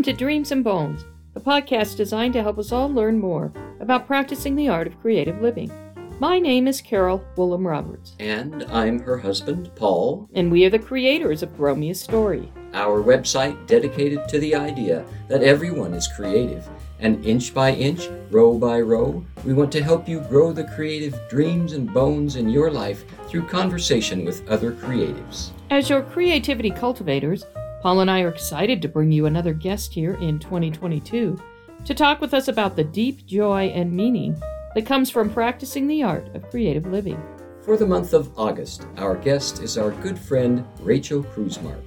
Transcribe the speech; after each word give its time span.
Welcome 0.00 0.14
to 0.14 0.24
Dreams 0.24 0.50
and 0.50 0.64
Bones, 0.64 1.04
a 1.34 1.40
podcast 1.40 1.98
designed 1.98 2.32
to 2.32 2.42
help 2.42 2.56
us 2.56 2.72
all 2.72 2.90
learn 2.90 3.18
more 3.18 3.52
about 3.80 4.06
practicing 4.06 4.56
the 4.56 4.66
art 4.66 4.86
of 4.86 4.98
creative 4.98 5.42
living. 5.42 5.70
My 6.18 6.38
name 6.38 6.66
is 6.66 6.80
Carol 6.80 7.22
Woolham 7.36 7.66
Roberts, 7.66 8.16
And 8.18 8.64
I'm 8.70 9.00
her 9.00 9.18
husband, 9.18 9.70
Paul. 9.76 10.26
and 10.32 10.50
we 10.50 10.64
are 10.64 10.70
the 10.70 10.78
creators 10.78 11.42
of 11.42 11.50
a 11.60 11.92
Story. 11.92 12.50
Our 12.72 13.02
website 13.02 13.66
dedicated 13.66 14.26
to 14.28 14.38
the 14.38 14.54
idea 14.54 15.04
that 15.28 15.42
everyone 15.42 15.92
is 15.92 16.08
creative. 16.08 16.66
And 16.98 17.22
inch 17.26 17.52
by 17.52 17.72
inch, 17.72 18.08
row 18.30 18.56
by 18.58 18.80
row, 18.80 19.22
we 19.44 19.52
want 19.52 19.70
to 19.72 19.82
help 19.82 20.08
you 20.08 20.20
grow 20.20 20.50
the 20.50 20.64
creative 20.64 21.20
dreams 21.28 21.74
and 21.74 21.92
bones 21.92 22.36
in 22.36 22.48
your 22.48 22.70
life 22.70 23.04
through 23.28 23.48
conversation 23.48 24.24
with 24.24 24.48
other 24.48 24.72
creatives. 24.72 25.50
As 25.68 25.90
your 25.90 26.00
creativity 26.00 26.70
cultivators, 26.70 27.44
Paul 27.80 28.00
and 28.00 28.10
I 28.10 28.20
are 28.20 28.28
excited 28.28 28.82
to 28.82 28.88
bring 28.88 29.10
you 29.10 29.24
another 29.24 29.54
guest 29.54 29.94
here 29.94 30.14
in 30.16 30.38
2022 30.38 31.40
to 31.86 31.94
talk 31.94 32.20
with 32.20 32.34
us 32.34 32.48
about 32.48 32.76
the 32.76 32.84
deep 32.84 33.24
joy 33.24 33.68
and 33.68 33.90
meaning 33.90 34.38
that 34.74 34.84
comes 34.84 35.08
from 35.08 35.30
practicing 35.30 35.86
the 35.86 36.02
art 36.02 36.28
of 36.34 36.50
creative 36.50 36.84
living. 36.84 37.18
For 37.62 37.78
the 37.78 37.86
month 37.86 38.12
of 38.12 38.38
August, 38.38 38.86
our 38.98 39.16
guest 39.16 39.62
is 39.62 39.78
our 39.78 39.92
good 39.92 40.18
friend 40.18 40.66
Rachael 40.80 41.24
Krusemark. 41.24 41.80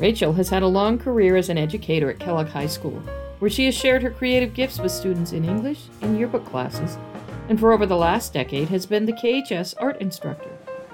Rachael 0.00 0.32
has 0.32 0.48
had 0.48 0.64
a 0.64 0.66
long 0.66 0.98
career 0.98 1.36
as 1.36 1.48
an 1.48 1.58
educator 1.58 2.10
at 2.10 2.18
Kellogg 2.18 2.48
High 2.48 2.66
School, 2.66 3.00
where 3.38 3.50
she 3.50 3.66
has 3.66 3.74
shared 3.76 4.02
her 4.02 4.10
creative 4.10 4.52
gifts 4.52 4.80
with 4.80 4.90
students 4.90 5.32
in 5.32 5.44
English 5.44 5.82
and 6.02 6.18
yearbook 6.18 6.44
classes, 6.44 6.98
and 7.48 7.60
for 7.60 7.72
over 7.72 7.86
the 7.86 7.96
last 7.96 8.32
decade 8.32 8.68
has 8.68 8.84
been 8.84 9.06
the 9.06 9.12
KHS 9.12 9.74
art 9.78 10.00
instructor. 10.00 10.50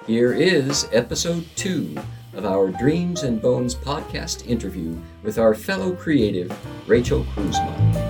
Here 0.07 0.35
is 0.35 0.89
episode 0.93 1.47
two 1.57 1.97
of 2.37 2.45
our 2.45 2.69
Dreams 2.69 3.23
and 3.23 3.41
Bones 3.41 3.75
podcast 3.75 4.47
interview 4.47 4.95
with 5.23 5.39
our 5.39 5.55
fellow 5.55 5.97
creative, 5.97 6.55
Rachael 6.87 7.25
Krusemark. 7.35 8.07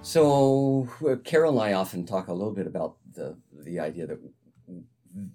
So, 0.00 0.88
uh, 1.06 1.16
Carol 1.16 1.60
and 1.60 1.70
I 1.70 1.74
often 1.74 2.06
talk 2.06 2.28
a 2.28 2.32
little 2.32 2.54
bit 2.54 2.66
about 2.66 2.96
the, 3.12 3.36
the 3.52 3.78
idea 3.78 4.06
that 4.06 4.18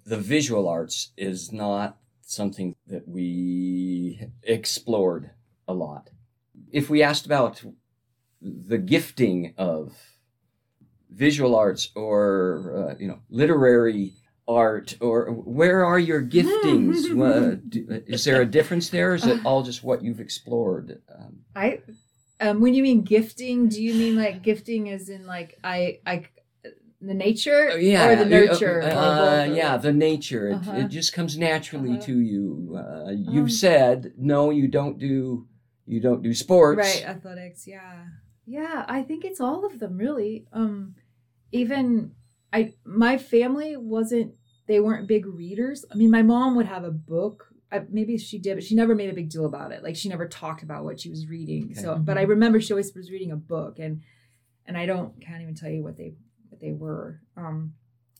the 0.04 0.18
visual 0.18 0.68
arts 0.68 1.12
is 1.16 1.52
not 1.52 1.96
something 2.20 2.74
that 2.88 3.06
we 3.06 4.28
explored 4.42 5.30
a 5.68 5.72
lot. 5.72 6.10
If 6.72 6.90
we 6.90 7.02
asked 7.02 7.26
about 7.26 7.62
the 8.42 8.78
gifting 8.78 9.54
of 9.56 10.15
visual 11.10 11.54
arts 11.56 11.90
or 11.94 12.90
uh, 12.90 12.94
you 12.98 13.08
know 13.08 13.20
literary 13.30 14.12
art 14.48 14.96
or 15.00 15.32
where 15.32 15.84
are 15.84 15.98
your 15.98 16.22
giftings 16.22 17.04
uh, 17.20 17.56
do, 17.68 17.86
is 18.06 18.24
there 18.24 18.42
a 18.42 18.46
difference 18.46 18.90
there 18.90 19.10
or 19.12 19.14
is 19.14 19.26
it 19.26 19.40
all 19.44 19.62
just 19.62 19.82
what 19.82 20.02
you've 20.02 20.20
explored 20.20 21.00
um, 21.18 21.38
I 21.54 21.80
um 22.40 22.60
when 22.60 22.74
you 22.74 22.82
mean 22.82 23.02
gifting, 23.02 23.68
do 23.68 23.82
you 23.82 23.94
mean 23.94 24.16
like 24.16 24.42
gifting 24.42 24.90
as 24.90 25.08
in 25.08 25.26
like 25.26 25.58
I 25.64 25.98
I 26.06 26.24
the 27.00 27.14
nature 27.14 27.78
yeah 27.78 28.06
or 28.08 28.16
the 28.16 28.24
nurture? 28.26 28.82
uh, 28.82 28.86
uh, 28.86 29.44
yeah 29.44 29.76
the 29.76 29.92
nature 29.92 30.48
it, 30.50 30.54
Uh-huh. 30.56 30.72
it 30.80 30.88
just 30.88 31.12
comes 31.12 31.36
naturally 31.38 31.90
Uh-huh. 31.94 32.06
to 32.06 32.20
you 32.20 32.76
uh, 32.78 33.10
you've 33.10 33.44
Um, 33.44 33.64
said 33.64 34.12
no 34.18 34.50
you 34.50 34.68
don't 34.68 34.98
do 34.98 35.46
you 35.86 36.00
don't 36.00 36.22
do 36.22 36.34
sports 36.34 36.78
Right, 36.78 37.04
athletics, 37.06 37.66
yeah. 37.66 38.06
Yeah, 38.46 38.84
I 38.88 39.02
think 39.02 39.24
it's 39.24 39.40
all 39.40 39.66
of 39.66 39.78
them 39.78 39.98
really. 39.98 40.46
Um 40.52 40.94
even 41.52 42.12
I 42.52 42.74
my 42.84 43.18
family 43.18 43.76
wasn't 43.76 44.34
they 44.66 44.80
weren't 44.80 45.08
big 45.08 45.26
readers. 45.26 45.84
I 45.92 45.94
mean, 45.94 46.10
my 46.10 46.22
mom 46.22 46.56
would 46.56 46.66
have 46.66 46.84
a 46.84 46.90
book. 46.90 47.46
I, 47.70 47.82
maybe 47.88 48.16
she 48.18 48.38
did, 48.38 48.54
but 48.54 48.64
she 48.64 48.74
never 48.74 48.94
made 48.94 49.10
a 49.10 49.14
big 49.14 49.28
deal 49.28 49.44
about 49.44 49.72
it. 49.72 49.82
Like 49.82 49.96
she 49.96 50.08
never 50.08 50.28
talked 50.28 50.62
about 50.62 50.84
what 50.84 51.00
she 51.00 51.10
was 51.10 51.26
reading. 51.26 51.70
Okay. 51.72 51.80
So, 51.80 51.96
but 51.96 52.18
I 52.18 52.22
remember 52.22 52.60
she 52.60 52.72
always 52.72 52.94
was 52.94 53.10
reading 53.10 53.32
a 53.32 53.36
book, 53.36 53.78
and 53.78 54.02
and 54.66 54.76
I 54.76 54.86
don't 54.86 55.20
can't 55.20 55.42
even 55.42 55.54
tell 55.54 55.70
you 55.70 55.82
what 55.82 55.96
they 55.96 56.14
what 56.48 56.60
they 56.60 56.72
were. 56.72 57.20
Um, 57.36 57.74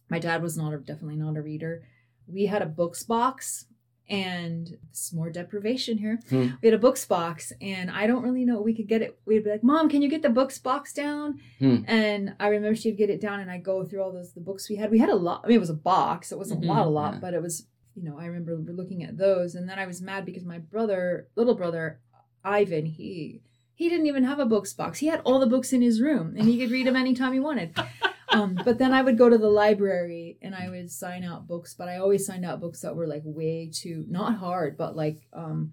my 0.08 0.18
dad 0.18 0.42
was 0.42 0.56
not 0.56 0.72
a, 0.72 0.78
definitely 0.78 1.16
not 1.16 1.36
a 1.36 1.42
reader. 1.42 1.82
We 2.26 2.46
had 2.46 2.62
a 2.62 2.66
books 2.66 3.02
box, 3.04 3.66
and 4.08 4.76
it's 4.90 5.12
more 5.12 5.30
deprivation 5.30 5.98
here. 5.98 6.20
Hmm. 6.30 6.48
We 6.62 6.68
had 6.68 6.74
a 6.74 6.78
books 6.78 7.04
box, 7.04 7.52
and 7.60 7.90
I 7.90 8.06
don't 8.06 8.22
really 8.22 8.44
know. 8.44 8.60
We 8.60 8.74
could 8.74 8.88
get 8.88 9.02
it. 9.02 9.18
We'd 9.26 9.44
be 9.44 9.50
like, 9.50 9.62
"Mom, 9.64 9.88
can 9.88 10.02
you 10.02 10.08
get 10.08 10.22
the 10.22 10.28
books 10.30 10.58
box 10.58 10.92
down?" 10.92 11.40
Hmm. 11.58 11.78
And 11.86 12.34
I 12.38 12.48
remember 12.48 12.76
she'd 12.76 12.96
get 12.96 13.10
it 13.10 13.20
down, 13.20 13.40
and 13.40 13.50
I 13.50 13.58
go 13.58 13.84
through 13.84 14.02
all 14.02 14.12
those 14.12 14.32
the 14.32 14.40
books 14.40 14.68
we 14.68 14.76
had. 14.76 14.90
We 14.90 14.98
had 14.98 15.08
a 15.08 15.14
lot. 15.16 15.42
I 15.44 15.48
mean, 15.48 15.56
it 15.56 15.60
was 15.60 15.70
a 15.70 15.74
box. 15.74 16.30
It 16.32 16.38
wasn't 16.38 16.62
Mhm, 16.62 16.68
a 16.68 16.72
lot, 16.72 16.86
a 16.86 16.90
lot, 16.90 17.14
yeah. 17.14 17.20
but 17.20 17.34
it 17.34 17.42
was. 17.42 17.66
You 17.94 18.02
know, 18.04 18.18
I 18.18 18.26
remember 18.26 18.72
looking 18.72 19.02
at 19.04 19.16
those, 19.16 19.54
and 19.54 19.66
then 19.68 19.78
I 19.78 19.86
was 19.86 20.02
mad 20.02 20.26
because 20.26 20.44
my 20.44 20.58
brother, 20.58 21.28
little 21.34 21.54
brother, 21.54 21.98
Ivan, 22.44 22.84
he 22.86 23.40
he 23.74 23.88
didn't 23.88 24.06
even 24.06 24.24
have 24.24 24.38
a 24.38 24.46
books 24.46 24.72
box. 24.72 24.98
He 25.00 25.06
had 25.06 25.20
all 25.24 25.38
the 25.38 25.46
books 25.46 25.72
in 25.72 25.80
his 25.82 26.00
room, 26.00 26.34
and 26.38 26.46
he 26.48 26.58
could 26.58 26.70
read 26.70 26.86
them 26.86 26.96
anytime 26.96 27.32
he 27.32 27.40
wanted. 27.40 27.74
Um, 28.36 28.58
but 28.64 28.78
then 28.78 28.92
I 28.92 29.02
would 29.02 29.18
go 29.18 29.28
to 29.28 29.38
the 29.38 29.48
library 29.48 30.38
and 30.42 30.54
I 30.54 30.68
would 30.70 30.90
sign 30.90 31.24
out 31.24 31.46
books, 31.46 31.74
but 31.74 31.88
I 31.88 31.96
always 31.98 32.26
signed 32.26 32.44
out 32.44 32.60
books 32.60 32.80
that 32.82 32.94
were 32.96 33.06
like 33.06 33.22
way 33.24 33.70
too 33.72 34.04
not 34.08 34.36
hard, 34.36 34.76
but 34.76 34.94
like 34.96 35.18
um 35.32 35.72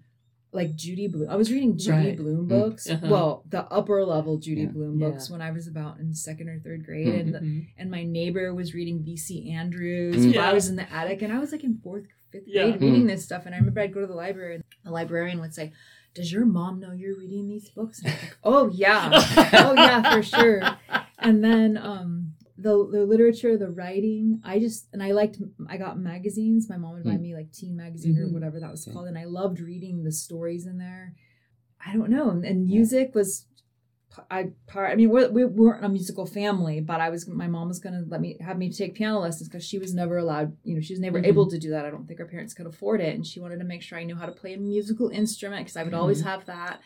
like 0.52 0.76
Judy 0.76 1.08
Blume. 1.08 1.28
I 1.28 1.34
was 1.34 1.50
reading 1.50 1.76
Judy 1.76 1.96
Right. 2.10 2.16
Blume 2.16 2.44
Mm. 2.46 2.48
books. 2.48 2.88
Uh-huh. 2.88 3.06
Well, 3.10 3.44
the 3.48 3.64
upper 3.72 4.04
level 4.04 4.38
Judy 4.38 4.62
Yeah. 4.62 4.68
Blume 4.68 5.00
Yeah. 5.00 5.08
books 5.10 5.28
when 5.28 5.42
I 5.42 5.50
was 5.50 5.66
about 5.66 5.98
in 5.98 6.14
second 6.14 6.48
or 6.48 6.60
third 6.60 6.84
grade, 6.86 7.08
Mhm. 7.08 7.20
and 7.20 7.34
the, 7.34 7.38
Mhm. 7.40 7.66
and 7.76 7.90
my 7.90 8.04
neighbor 8.04 8.54
was 8.54 8.72
reading 8.72 9.02
V.C. 9.02 9.50
Andrews. 9.50 10.24
Mm. 10.24 10.36
while 10.36 10.44
I 10.50 10.52
was 10.52 10.68
in 10.68 10.76
the 10.76 10.90
attic, 10.92 11.22
and 11.22 11.32
I 11.32 11.38
was 11.40 11.50
like 11.50 11.64
in 11.64 11.78
fourth, 11.78 12.04
fifth 12.30 12.44
Yeah. 12.46 12.68
grade 12.70 12.80
reading 12.82 13.06
this 13.08 13.24
stuff. 13.24 13.46
And 13.46 13.54
I 13.54 13.58
remember 13.58 13.80
I'd 13.80 13.92
go 13.92 14.00
to 14.00 14.06
the 14.06 14.14
library, 14.14 14.54
and 14.54 14.64
the 14.84 14.92
librarian 14.92 15.40
would 15.40 15.54
say, 15.54 15.72
"Does 16.14 16.32
your 16.32 16.46
mom 16.46 16.78
know 16.78 16.92
you're 16.92 17.18
reading 17.18 17.48
these 17.48 17.68
books?" 17.70 17.98
And 18.04 18.10
I 18.10 18.14
was 18.14 18.22
like, 18.22 18.36
"Oh 18.44 18.68
yeah, 18.68 19.10
oh 19.66 19.74
yeah, 19.74 20.14
for 20.14 20.22
sure." 20.22 20.62
And 21.18 21.42
then 21.42 21.76
um, 21.76 22.23
the 22.64 22.88
the 22.90 23.04
literature, 23.04 23.56
the 23.58 23.70
writing, 23.70 24.40
I 24.42 24.58
just 24.58 24.88
and 24.92 25.02
I 25.02 25.12
liked. 25.12 25.38
I 25.68 25.76
got 25.76 25.98
magazines. 25.98 26.68
My 26.68 26.78
mom 26.78 26.94
would 26.94 27.04
buy 27.04 27.10
Mm. 27.18 27.20
me 27.20 27.34
like 27.34 27.52
teen 27.52 27.76
magazine 27.76 28.16
or 28.18 28.26
Mhm. 28.26 28.32
whatever 28.32 28.58
that 28.58 28.70
was 28.70 28.82
Okay. 28.88 28.92
called, 28.94 29.06
and 29.06 29.18
I 29.18 29.26
loved 29.26 29.60
reading 29.60 30.02
the 30.02 30.10
stories 30.10 30.66
in 30.66 30.78
there. 30.78 31.14
I 31.86 31.92
don't 31.94 32.10
know, 32.10 32.30
and 32.30 32.66
music 32.66 33.14
was 33.14 33.46
I 34.30 34.52
part. 34.68 34.92
I 34.92 34.94
mean, 34.94 35.10
we're, 35.10 35.28
we 35.28 35.44
weren't 35.44 35.84
a 35.84 35.88
musical 35.88 36.24
family, 36.24 36.80
but 36.80 37.00
I 37.00 37.10
was. 37.10 37.26
My 37.28 37.48
mom 37.48 37.66
was 37.68 37.80
gonna 37.80 38.04
let 38.06 38.20
me 38.20 38.36
have 38.40 38.56
me 38.56 38.70
take 38.70 38.94
piano 38.94 39.18
lessons 39.18 39.48
because 39.48 39.64
she 39.64 39.78
was 39.78 39.92
never 39.92 40.16
allowed. 40.18 40.56
You 40.62 40.76
know, 40.76 40.80
she 40.80 40.92
was 40.94 41.00
never 41.00 41.20
Mhm. 41.20 41.26
able 41.26 41.50
to 41.50 41.58
do 41.58 41.70
that. 41.70 41.84
I 41.84 41.90
don't 41.90 42.06
think 42.06 42.20
her 42.20 42.26
parents 42.26 42.54
could 42.54 42.66
afford 42.66 43.00
it, 43.00 43.14
and 43.16 43.26
she 43.26 43.40
wanted 43.40 43.58
to 43.58 43.64
make 43.64 43.82
sure 43.82 43.98
I 43.98 44.04
knew 44.04 44.14
how 44.14 44.26
to 44.26 44.32
play 44.32 44.54
a 44.54 44.58
musical 44.58 45.08
instrument 45.08 45.64
because 45.66 45.76
I 45.76 45.82
would 45.82 45.94
always 45.94 46.20
have 46.22 46.46
that. 46.46 46.80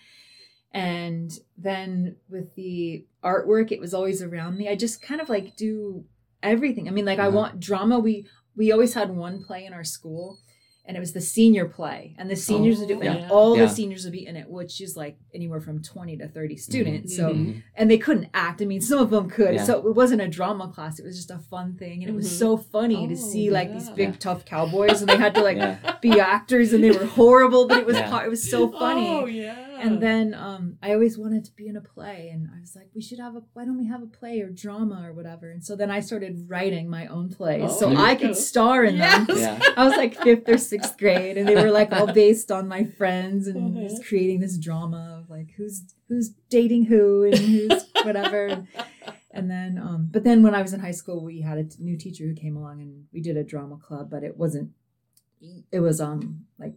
And 0.72 1.32
then 1.56 2.16
with 2.28 2.54
the 2.54 3.06
artwork, 3.24 3.72
it 3.72 3.80
was 3.80 3.94
always 3.94 4.22
around 4.22 4.56
me. 4.58 4.68
I 4.68 4.76
just 4.76 5.00
kind 5.00 5.20
of 5.20 5.28
like 5.28 5.56
do 5.56 6.04
everything. 6.42 6.88
I 6.88 6.90
mean, 6.90 7.04
like 7.06 7.18
I 7.18 7.26
Uh-huh. 7.28 7.36
want 7.36 7.60
drama. 7.60 7.98
We 7.98 8.26
we 8.56 8.72
always 8.72 8.94
had 8.94 9.14
one 9.14 9.40
play 9.44 9.64
in 9.64 9.72
our 9.72 9.84
school, 9.84 10.36
and 10.84 10.96
it 10.96 11.00
was 11.00 11.12
the 11.12 11.20
senior 11.20 11.64
play, 11.66 12.16
and 12.18 12.28
the 12.28 12.34
seniors 12.34 12.80
would 12.80 12.88
do, 12.88 12.96
Oh, 12.96 13.02
and 13.02 13.30
all 13.30 13.56
Yeah. 13.56 13.66
the 13.66 13.70
seniors 13.70 14.02
would 14.02 14.12
be 14.12 14.26
in 14.26 14.34
it, 14.36 14.50
which 14.50 14.80
is 14.80 14.96
like 14.96 15.16
anywhere 15.32 15.60
from 15.60 15.80
twenty 15.80 16.16
to 16.16 16.26
thirty 16.28 16.56
students. 16.56 17.14
So 17.16 17.30
Mhm. 17.32 17.62
and 17.76 17.88
they 17.90 17.98
couldn't 17.98 18.28
act. 18.34 18.60
I 18.60 18.64
mean, 18.64 18.80
some 18.80 18.98
of 18.98 19.10
them 19.10 19.30
could. 19.30 19.54
Yeah. 19.54 19.64
So 19.64 19.86
it 19.86 19.94
wasn't 19.94 20.22
a 20.22 20.28
drama 20.28 20.68
class. 20.74 20.98
It 20.98 21.04
was 21.04 21.16
just 21.16 21.30
a 21.30 21.38
fun 21.38 21.76
thing, 21.76 22.02
and 22.02 22.10
it 22.10 22.14
was 22.16 22.26
Mhm. 22.28 22.38
so 22.38 22.56
funny 22.56 23.06
Oh, 23.06 23.08
to 23.08 23.16
see 23.16 23.48
like 23.50 23.72
these 23.72 23.90
big 23.90 24.08
Yeah. 24.10 24.16
tough 24.18 24.44
cowboys, 24.44 25.00
and 25.00 25.08
they 25.08 25.16
had 25.16 25.34
to 25.36 25.40
like 25.42 25.56
Yeah. 25.58 25.96
be 26.02 26.18
actors, 26.20 26.72
and 26.72 26.82
they 26.82 26.90
were 26.90 27.06
horrible, 27.06 27.68
but 27.68 27.78
it 27.78 27.86
was 27.86 27.96
Yeah. 27.96 28.24
it 28.24 28.28
was 28.28 28.42
so 28.50 28.68
funny. 28.68 29.08
Oh 29.08 29.26
yeah. 29.26 29.67
And 29.80 30.02
then 30.02 30.34
um, 30.34 30.78
I 30.82 30.92
always 30.92 31.16
wanted 31.18 31.44
to 31.46 31.52
be 31.54 31.68
in 31.68 31.76
a 31.76 31.80
play, 31.80 32.30
and 32.32 32.48
I 32.54 32.60
was 32.60 32.74
like, 32.76 32.88
we 32.94 33.00
should 33.02 33.18
have 33.18 33.36
a. 33.36 33.42
Why 33.52 33.64
don't 33.64 33.78
we 33.78 33.86
have 33.86 34.02
a 34.02 34.06
play 34.06 34.40
or 34.40 34.50
drama 34.50 35.02
or 35.06 35.12
whatever? 35.12 35.50
And 35.50 35.64
so 35.64 35.76
then 35.76 35.90
I 35.90 36.00
started 36.00 36.46
writing 36.48 36.88
my 36.90 37.06
own 37.06 37.28
plays, 37.28 37.62
Oh, 37.70 37.78
so 37.80 37.86
there 37.86 37.94
you 37.98 38.00
I 38.04 38.14
go. 38.14 38.20
could 38.28 38.36
star 38.36 38.84
in 38.84 38.98
them. 38.98 39.26
Yeah 39.34 39.60
I 39.76 39.84
was 39.86 39.96
like 39.96 40.16
fifth 40.22 40.48
or 40.48 40.58
sixth 40.58 40.98
grade, 40.98 41.36
and 41.38 41.48
they 41.48 41.54
were 41.54 41.70
like 41.70 41.92
all 41.92 42.12
based 42.12 42.50
on 42.50 42.68
my 42.68 42.84
friends, 42.84 43.46
and 43.46 43.76
Uh-huh. 43.76 43.88
just 43.88 44.04
creating 44.04 44.40
this 44.40 44.56
drama 44.58 45.20
of 45.22 45.30
like 45.30 45.50
who's 45.56 45.82
who's 46.08 46.30
dating 46.50 46.84
who 46.86 47.24
and 47.24 47.36
who's 47.38 47.84
whatever. 48.04 48.66
And 49.30 49.50
then, 49.50 49.78
um, 49.78 50.08
but 50.10 50.24
then 50.24 50.42
when 50.42 50.54
I 50.54 50.62
was 50.62 50.72
in 50.72 50.80
high 50.80 50.90
school, 51.00 51.22
we 51.22 51.42
had 51.42 51.58
a 51.58 51.64
t- 51.64 51.76
new 51.80 51.96
teacher 51.96 52.24
who 52.24 52.34
came 52.34 52.56
along, 52.56 52.80
and 52.80 53.04
we 53.12 53.20
did 53.20 53.36
a 53.36 53.44
drama 53.44 53.76
club, 53.76 54.10
but 54.10 54.24
it 54.24 54.36
wasn't. 54.36 54.70
It 55.70 55.80
was 55.80 56.00
um 56.00 56.46
like 56.58 56.74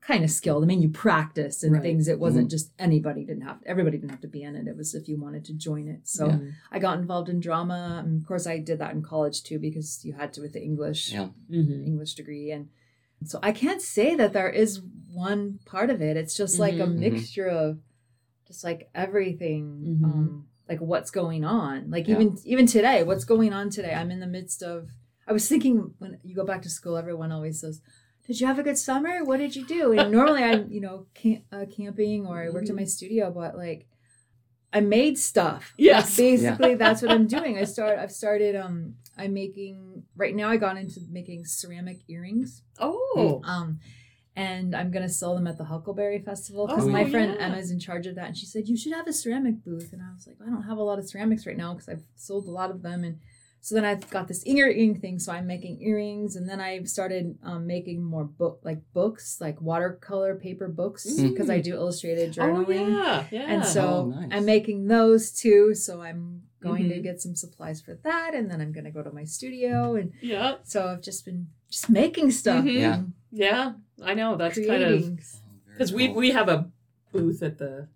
kind 0.00 0.22
of 0.22 0.30
skilled. 0.30 0.62
I 0.62 0.66
mean, 0.66 0.82
you 0.82 0.88
practice 0.88 1.62
and 1.64 1.72
Right. 1.72 1.82
things. 1.82 2.06
It 2.06 2.18
wasn't 2.20 2.50
just 2.50 2.70
anybody 2.78 3.24
didn't 3.24 3.42
have 3.42 3.58
everybody 3.66 3.98
didn't 3.98 4.10
have 4.12 4.20
to 4.20 4.28
be 4.28 4.42
in 4.42 4.54
it. 4.54 4.68
It 4.68 4.76
was 4.76 4.94
if 4.94 5.08
you 5.08 5.16
wanted 5.18 5.44
to 5.46 5.54
join 5.54 5.88
it. 5.88 6.06
So 6.06 6.28
Yeah. 6.28 6.38
I 6.70 6.78
got 6.78 6.98
involved 6.98 7.28
in 7.28 7.40
drama. 7.40 8.02
And 8.04 8.20
of 8.20 8.26
course, 8.28 8.46
I 8.46 8.58
did 8.58 8.78
that 8.78 8.94
in 8.94 9.02
college 9.02 9.42
too 9.42 9.58
because 9.58 10.04
you 10.04 10.12
had 10.12 10.32
to 10.34 10.40
with 10.42 10.52
the 10.52 10.62
English. 10.62 11.12
Yeah. 11.12 11.30
Mhm. 11.50 11.86
English 11.86 12.14
degree 12.14 12.50
and 12.52 12.68
so 13.24 13.38
I 13.42 13.50
can't 13.52 13.80
say 13.80 14.14
that 14.14 14.32
there 14.34 14.50
is 14.50 14.80
one 15.12 15.58
part 15.64 15.88
of 15.90 16.02
it. 16.02 16.16
It's 16.16 16.36
just 16.36 16.58
like 16.58 16.74
a 16.74 16.86
Mhm. 16.86 16.94
Mhm. 16.96 16.98
mixture 16.98 17.46
of 17.48 17.80
just 18.46 18.62
like 18.62 18.90
everything 18.94 19.98
Mhm. 20.00 20.04
um 20.04 20.46
like 20.68 20.80
what's 20.80 21.10
going 21.10 21.44
on. 21.44 21.90
Like 21.90 22.06
Yeah. 22.08 22.16
even 22.16 22.36
even 22.44 22.66
today, 22.66 23.02
what's 23.02 23.24
going 23.24 23.52
on 23.52 23.70
today? 23.70 23.94
I'm 23.94 24.10
in 24.10 24.20
the 24.20 24.26
midst 24.26 24.62
of 24.62 24.90
I 25.26 25.32
was 25.32 25.48
thinking 25.48 25.94
when 25.98 26.18
you 26.22 26.34
go 26.36 26.44
back 26.44 26.62
to 26.62 26.68
school 26.70 26.96
everyone 26.96 27.32
always 27.32 27.58
says 27.60 27.80
did 28.26 28.40
you 28.40 28.46
have 28.46 28.58
a 28.58 28.62
good 28.62 28.78
summer? 28.78 29.24
What 29.24 29.38
did 29.38 29.54
you 29.54 29.64
do? 29.64 29.92
And 29.92 30.10
normally 30.10 30.42
I'm, 30.42 30.70
you 30.70 30.80
know, 30.80 31.06
camp, 31.14 31.44
uh, 31.52 31.64
camping 31.74 32.26
or 32.26 32.42
I 32.42 32.48
worked 32.50 32.68
in 32.68 32.76
my 32.76 32.84
studio, 32.84 33.30
but 33.30 33.56
like 33.56 33.86
I 34.72 34.80
made 34.80 35.16
stuff. 35.18 35.72
Yes. 35.78 36.16
Basically, 36.16 36.74
that's 36.74 37.02
what 37.02 37.10
I'm 37.10 37.26
doing. 37.26 37.56
I 37.58 37.64
start. 37.64 37.98
I've 37.98 38.12
started. 38.12 38.56
Um, 38.56 38.94
I'm 39.16 39.32
making 39.32 40.02
right 40.16 40.34
now. 40.34 40.48
I 40.50 40.56
got 40.56 40.76
into 40.76 41.00
making 41.10 41.44
ceramic 41.46 42.00
earrings. 42.08 42.62
Oh. 42.78 43.40
Um, 43.44 43.78
and 44.34 44.76
I'm 44.76 44.90
gonna 44.90 45.08
sell 45.08 45.34
them 45.34 45.46
at 45.46 45.56
the 45.56 45.64
Huckleberry 45.64 46.18
Festival 46.18 46.66
because 46.66 46.84
Oh, 46.84 46.90
my 46.90 47.08
friend 47.08 47.34
yeah. 47.38 47.46
Emma's 47.46 47.70
in 47.70 47.80
charge 47.80 48.06
of 48.06 48.16
that, 48.16 48.26
and 48.26 48.36
she 48.36 48.44
said 48.44 48.68
you 48.68 48.76
should 48.76 48.92
have 48.92 49.06
a 49.06 49.12
ceramic 49.12 49.64
booth. 49.64 49.92
And 49.92 50.02
I 50.02 50.12
was 50.12 50.26
like, 50.26 50.36
I 50.46 50.50
don't 50.50 50.64
have 50.64 50.76
a 50.76 50.82
lot 50.82 50.98
of 50.98 51.08
ceramics 51.08 51.46
right 51.46 51.56
now 51.56 51.72
because 51.72 51.88
I've 51.88 52.04
sold 52.16 52.46
a 52.46 52.50
lot 52.50 52.70
of 52.70 52.82
them, 52.82 53.02
and 53.02 53.18
so 53.60 53.74
then 53.74 53.84
I've 53.84 54.08
got 54.10 54.28
this 54.28 54.46
earring 54.46 55.00
thing. 55.00 55.18
So 55.18 55.32
I'm 55.32 55.46
making 55.46 55.82
earrings, 55.82 56.36
and 56.36 56.48
then 56.48 56.60
I've 56.60 56.88
started 56.88 57.36
um, 57.42 57.66
making 57.66 58.02
more 58.04 58.24
book 58.24 58.60
like 58.62 58.80
books, 58.92 59.38
like 59.40 59.60
watercolor 59.60 60.36
paper 60.36 60.68
books, 60.68 61.06
Mm. 61.06 61.30
because 61.30 61.50
I 61.50 61.60
do 61.60 61.74
illustrated 61.74 62.32
journaling. 62.32 62.64
Oh 62.64 62.64
journaling. 62.64 63.02
yeah, 63.02 63.24
yeah. 63.32 63.46
And 63.52 63.64
so 63.64 63.82
Oh, 63.88 64.04
nice. 64.20 64.28
I'm 64.32 64.44
making 64.44 64.86
those 64.88 65.32
too. 65.32 65.74
So 65.74 66.00
I'm 66.00 66.42
going 66.60 66.88
to 66.88 66.96
Mhm. 66.96 67.02
get 67.02 67.20
some 67.20 67.34
supplies 67.36 67.80
for 67.80 67.98
that, 68.04 68.34
and 68.34 68.50
then 68.50 68.60
I'm 68.60 68.72
going 68.72 68.84
to 68.84 68.90
go 68.90 69.02
to 69.02 69.10
my 69.12 69.24
studio, 69.24 69.94
and 69.96 70.12
yeah, 70.20 70.56
so 70.64 70.86
I've 70.88 71.02
just 71.02 71.24
been 71.24 71.48
just 71.70 71.90
making 71.90 72.30
stuff. 72.30 72.64
Mhm. 72.64 72.74
Yeah. 72.80 73.02
yeah. 73.32 73.72
I 74.02 74.14
know 74.14 74.36
that's 74.36 74.58
kind 74.64 74.82
of 74.82 75.18
because 75.72 75.92
we 75.92 76.08
we 76.08 76.30
have 76.30 76.48
a 76.48 76.70
booth 77.12 77.42
at 77.42 77.58
the 77.58 77.88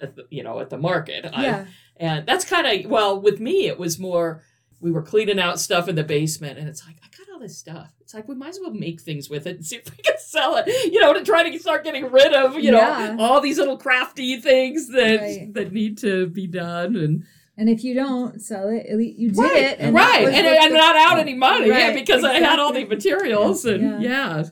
at 0.00 0.16
the 0.16 0.26
you 0.30 0.42
know 0.42 0.58
at 0.60 0.70
the 0.70 0.78
market. 0.78 1.26
I- 1.32 1.42
yeah, 1.42 1.66
and 1.96 2.26
that's 2.26 2.44
kind 2.44 2.66
of 2.66 2.90
well 2.90 3.20
with 3.20 3.40
me 3.40 3.66
it 3.66 3.78
was 3.78 3.98
more 3.98 4.42
we 4.80 4.90
were 4.92 5.02
cleaning 5.02 5.38
out 5.40 5.58
stuff 5.60 5.88
in 5.88 5.94
the 5.96 6.04
basement 6.04 6.58
and 6.58 6.68
it's 6.68 6.86
like 6.86 6.96
i 7.02 7.06
got 7.16 7.32
all 7.32 7.40
this 7.40 7.56
stuff 7.58 7.92
it's 8.00 8.14
like 8.14 8.28
we 8.28 8.34
might 8.34 8.50
as 8.50 8.60
well 8.60 8.72
make 8.72 9.00
things 9.00 9.28
with 9.28 9.46
it 9.46 9.56
and 9.56 9.66
see 9.66 9.76
if 9.76 9.90
we 9.90 10.02
can 10.02 10.14
sell 10.18 10.56
it 10.56 10.66
you 10.92 11.00
know 11.00 11.12
to 11.12 11.24
try 11.24 11.48
to 11.48 11.58
start 11.58 11.84
getting 11.84 12.10
rid 12.10 12.32
of 12.32 12.58
you 12.58 12.70
know 12.70 13.16
all 13.18 13.40
these 13.40 13.58
little 13.58 13.76
crafty 13.78 14.40
things 14.40 14.88
that 14.88 15.20
Right. 15.20 15.54
that 15.54 15.72
need 15.72 15.98
to 15.98 16.26
be 16.28 16.46
done 16.46 16.96
and 16.96 17.24
and 17.56 17.68
if 17.68 17.82
you 17.82 17.92
don't 17.92 18.40
sell 18.40 18.68
it, 18.68 18.86
at 18.86 18.96
least 18.96 19.18
you 19.18 19.30
did 19.30 19.38
right 19.38 19.56
it, 19.56 19.80
and 19.80 19.94
right 19.94 20.28
and 20.28 20.46
i'm 20.46 20.72
not 20.72 20.94
out 20.96 21.18
any 21.18 21.34
money 21.34 21.66
yeah, 21.68 21.88
Right, 21.88 21.94
because 21.94 22.22
i 22.24 22.34
had 22.34 22.58
all 22.60 22.72
the 22.72 22.80
exactly. 22.80 22.96
materials 23.12 23.64
and 23.64 24.02
Yeah. 24.02 24.38
yeah 24.38 24.44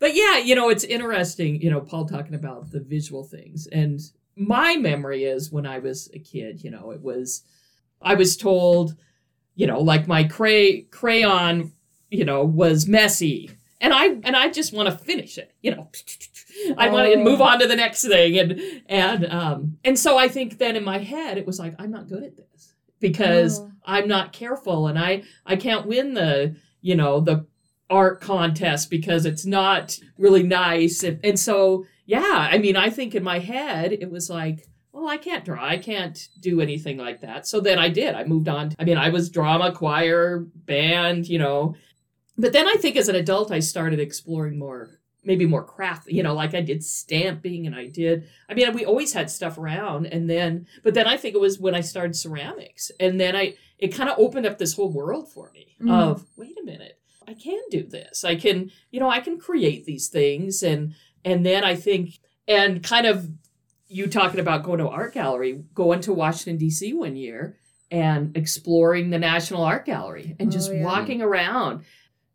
but 0.00 0.14
yeah 0.14 0.38
you 0.38 0.54
know 0.56 0.68
it's 0.68 0.84
interesting 0.84 1.60
you 1.62 1.70
know 1.70 1.80
paul 1.80 2.04
talking 2.06 2.34
about 2.34 2.70
the 2.72 2.80
visual 2.80 3.22
things 3.24 3.66
and 3.68 4.00
my 4.34 4.76
memory 4.76 5.24
is 5.24 5.52
when 5.52 5.66
i 5.66 5.78
was 5.78 6.10
a 6.14 6.18
kid 6.18 6.64
you 6.64 6.70
know 6.70 6.90
it 6.90 7.00
was 7.00 7.42
i 8.00 8.14
was 8.14 8.36
told 8.36 8.96
you 9.54 9.66
know 9.66 9.80
like 9.80 10.06
my 10.08 10.24
cray 10.24 10.82
crayon 10.90 11.72
you 12.10 12.24
know 12.24 12.44
was 12.44 12.86
messy 12.86 13.50
and 13.80 13.92
i 13.92 14.06
and 14.24 14.36
i 14.36 14.48
just 14.48 14.72
want 14.72 14.88
to 14.88 15.04
finish 15.04 15.38
it 15.38 15.52
you 15.62 15.70
know 15.74 15.88
i 16.78 16.88
want 16.88 17.06
to 17.06 17.18
Oh. 17.18 17.24
move 17.24 17.40
on 17.40 17.58
to 17.60 17.66
the 17.66 17.76
next 17.76 18.02
thing 18.06 18.38
and 18.38 18.60
and 18.86 19.26
um 19.26 19.78
and 19.84 19.98
so 19.98 20.18
i 20.18 20.28
think 20.28 20.58
then 20.58 20.76
in 20.76 20.84
my 20.84 20.98
head 20.98 21.38
it 21.38 21.46
was 21.46 21.58
like 21.58 21.74
i'm 21.78 21.90
not 21.90 22.08
good 22.08 22.22
at 22.22 22.36
this 22.36 22.72
because 23.00 23.60
Oh. 23.60 23.70
i'm 23.86 24.08
not 24.08 24.32
careful 24.32 24.86
and 24.88 24.98
i 24.98 25.22
i 25.46 25.56
can't 25.56 25.86
win 25.86 26.14
the 26.14 26.56
you 26.80 26.94
know 26.94 27.20
the 27.20 27.46
art 27.90 28.20
contest 28.20 28.88
because 28.88 29.26
it's 29.26 29.44
not 29.44 29.98
really 30.18 30.42
nice 30.42 31.02
and, 31.02 31.20
and 31.22 31.38
so 31.38 31.84
yeah 32.06 32.48
i 32.50 32.56
mean 32.58 32.76
i 32.76 32.88
think 32.88 33.14
in 33.14 33.22
my 33.22 33.38
head 33.38 33.92
it 33.92 34.10
was 34.10 34.30
like 34.30 34.66
well 34.92 35.08
i 35.08 35.16
can't 35.16 35.44
draw. 35.44 35.64
I 35.64 35.78
can't 35.78 36.28
do 36.40 36.60
anything 36.60 36.96
like 36.98 37.20
that. 37.22 37.46
So 37.46 37.60
then 37.60 37.78
i 37.78 37.88
did. 37.88 38.14
I 38.14 38.24
moved 38.24 38.48
on. 38.48 38.74
I 38.78 38.84
mean 38.84 38.98
i 38.98 39.08
was 39.08 39.30
drama 39.30 39.72
choir 39.72 40.40
band 40.54 41.28
you 41.28 41.38
know. 41.38 41.74
But 42.38 42.52
then 42.52 42.66
i 42.68 42.74
think 42.74 42.96
as 42.96 43.08
an 43.08 43.16
adult 43.16 43.50
i 43.52 43.60
started 43.60 44.00
exploring 44.00 44.58
more 44.58 44.98
maybe 45.24 45.46
more 45.46 45.62
craft 45.62 46.08
you 46.08 46.22
know 46.22 46.34
like 46.34 46.52
i 46.52 46.60
did 46.60 46.82
stamping 46.82 47.64
and 47.66 47.76
i 47.76 47.86
did 47.86 48.26
i 48.48 48.54
mean 48.54 48.72
we 48.74 48.84
always 48.84 49.12
had 49.12 49.30
stuff 49.30 49.56
around 49.56 50.04
and 50.06 50.28
then 50.28 50.66
but 50.82 50.94
then 50.94 51.06
i 51.06 51.16
think 51.16 51.32
it 51.36 51.40
was 51.40 51.60
when 51.60 51.76
i 51.76 51.80
started 51.80 52.16
ceramics 52.16 52.90
and 52.98 53.20
then 53.20 53.36
i 53.36 53.54
it 53.78 53.94
kind 53.94 54.08
of 54.10 54.18
opened 54.18 54.46
up 54.46 54.58
this 54.58 54.74
whole 54.74 54.90
world 54.92 55.30
for 55.30 55.50
me 55.52 55.76
Mm. 55.80 55.92
of 55.92 56.24
wait 56.36 56.56
a 56.60 56.64
minute. 56.64 56.98
I 57.28 57.34
can 57.34 57.60
do 57.70 57.82
this. 57.84 58.24
I 58.24 58.34
can 58.34 58.70
you 58.90 58.98
know 58.98 59.08
i 59.10 59.20
can 59.20 59.38
create 59.38 59.84
these 59.84 60.08
things. 60.08 60.62
And 60.62 60.94
and 61.24 61.46
then 61.46 61.62
i 61.62 61.76
think 61.76 62.18
and 62.48 62.82
kind 62.82 63.06
of 63.06 63.28
you 63.92 64.06
talking 64.06 64.40
about 64.40 64.62
going 64.64 64.78
to 64.78 64.88
art 64.88 65.14
gallery 65.14 65.62
going 65.74 66.00
to 66.00 66.12
washington 66.12 66.56
d.c 66.58 66.92
one 66.92 67.14
year 67.16 67.56
and 67.90 68.36
exploring 68.36 69.10
the 69.10 69.18
national 69.18 69.62
art 69.62 69.84
gallery 69.84 70.34
and 70.40 70.48
Oh, 70.48 70.52
just 70.52 70.72
yeah. 70.72 70.82
walking 70.82 71.20
around. 71.20 71.84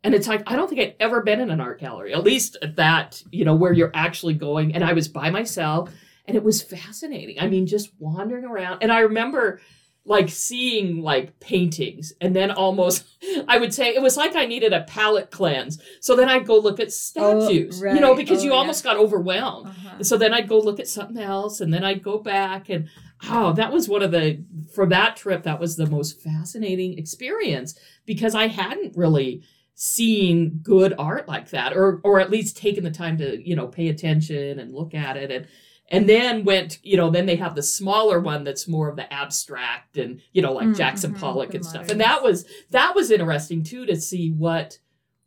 And 0.04 0.14
it's 0.14 0.28
like 0.28 0.42
i 0.46 0.54
don't 0.56 0.68
think 0.68 0.80
i'd 0.80 0.94
ever 1.00 1.22
been 1.22 1.40
in 1.40 1.50
an 1.50 1.60
art 1.60 1.80
gallery 1.80 2.14
at 2.14 2.22
least 2.22 2.56
at 2.62 2.76
that 2.76 3.22
you 3.32 3.44
know 3.44 3.54
where 3.56 3.72
you're 3.72 3.90
actually 3.94 4.34
going. 4.34 4.74
And 4.74 4.84
i 4.84 4.92
was 4.92 5.08
by 5.08 5.30
myself 5.30 5.90
and 6.26 6.36
it 6.36 6.44
was 6.44 6.62
fascinating. 6.62 7.40
I 7.40 7.48
mean 7.48 7.66
just 7.66 7.90
wandering 7.98 8.44
around. 8.44 8.82
And 8.82 8.92
i 8.92 9.00
remember 9.00 9.60
like 10.08 10.28
seeing 10.30 11.02
like 11.02 11.38
paintings 11.38 12.12
and 12.20 12.34
then 12.34 12.50
almost 12.50 13.04
i 13.48 13.58
would 13.58 13.72
say 13.74 13.88
it 13.94 14.00
was 14.02 14.16
like 14.16 14.34
i 14.34 14.46
needed 14.46 14.72
a 14.72 14.82
palate 14.84 15.30
cleanse 15.30 15.78
so 16.00 16.16
then 16.16 16.28
i'd 16.28 16.46
go 16.46 16.56
look 16.58 16.80
at 16.80 16.90
statues 16.90 17.80
you 17.94 18.00
know 18.00 18.14
because 18.16 18.40
Oh, 18.40 18.44
you 18.44 18.50
yeah. 18.52 18.56
almost 18.56 18.82
got 18.82 18.96
overwhelmed 18.96 19.66
Uh-huh. 19.68 20.02
so 20.02 20.16
then 20.16 20.32
I'd 20.32 20.48
go 20.48 20.58
look 20.58 20.80
at 20.80 20.88
something 20.88 21.22
else 21.22 21.60
and 21.60 21.72
then 21.74 21.84
I'd 21.84 22.02
go 22.02 22.18
back 22.18 22.68
and 22.70 22.88
oh, 23.30 23.52
that 23.54 23.72
was 23.72 23.88
one 23.88 24.02
of 24.02 24.10
the 24.12 24.42
for 24.74 24.86
that 24.86 25.16
trip 25.16 25.42
that 25.42 25.58
was 25.60 25.76
the 25.76 25.86
most 25.86 26.20
fascinating 26.22 26.96
experience 26.98 27.78
because 28.06 28.34
I 28.34 28.46
hadn't 28.48 28.96
really 28.96 29.42
seen 29.74 30.58
good 30.62 30.94
art 30.98 31.28
like 31.28 31.50
that 31.50 31.72
or 31.76 32.00
or 32.04 32.18
at 32.20 32.30
least 32.30 32.56
taken 32.56 32.82
the 32.84 32.90
time 32.90 33.16
to, 33.18 33.40
you 33.48 33.54
know, 33.56 33.66
pay 33.68 33.88
attention 33.88 34.58
and 34.58 34.72
look 34.72 34.94
at 34.94 35.16
it 35.16 35.30
and 35.30 35.46
and 35.90 36.08
then 36.08 36.44
went, 36.44 36.78
you 36.82 36.96
know, 36.96 37.10
then 37.10 37.26
they 37.26 37.36
have 37.36 37.54
the 37.54 37.62
smaller 37.62 38.20
one 38.20 38.44
that's 38.44 38.68
more 38.68 38.88
of 38.88 38.96
the 38.96 39.10
abstract 39.12 39.96
and, 39.96 40.20
you 40.32 40.42
know, 40.42 40.52
like 40.52 40.68
Mm, 40.68 40.76
Jackson 40.76 41.14
mhm, 41.14 41.18
Pollock 41.20 41.54
and 41.54 41.64
stuff. 41.64 41.88
And 41.88 42.00
that 42.00 42.22
was 42.22 42.44
that 42.70 42.94
was 42.94 43.10
interesting 43.10 43.62
too 43.62 43.86
to 43.86 43.96
see 44.00 44.30
what 44.30 44.78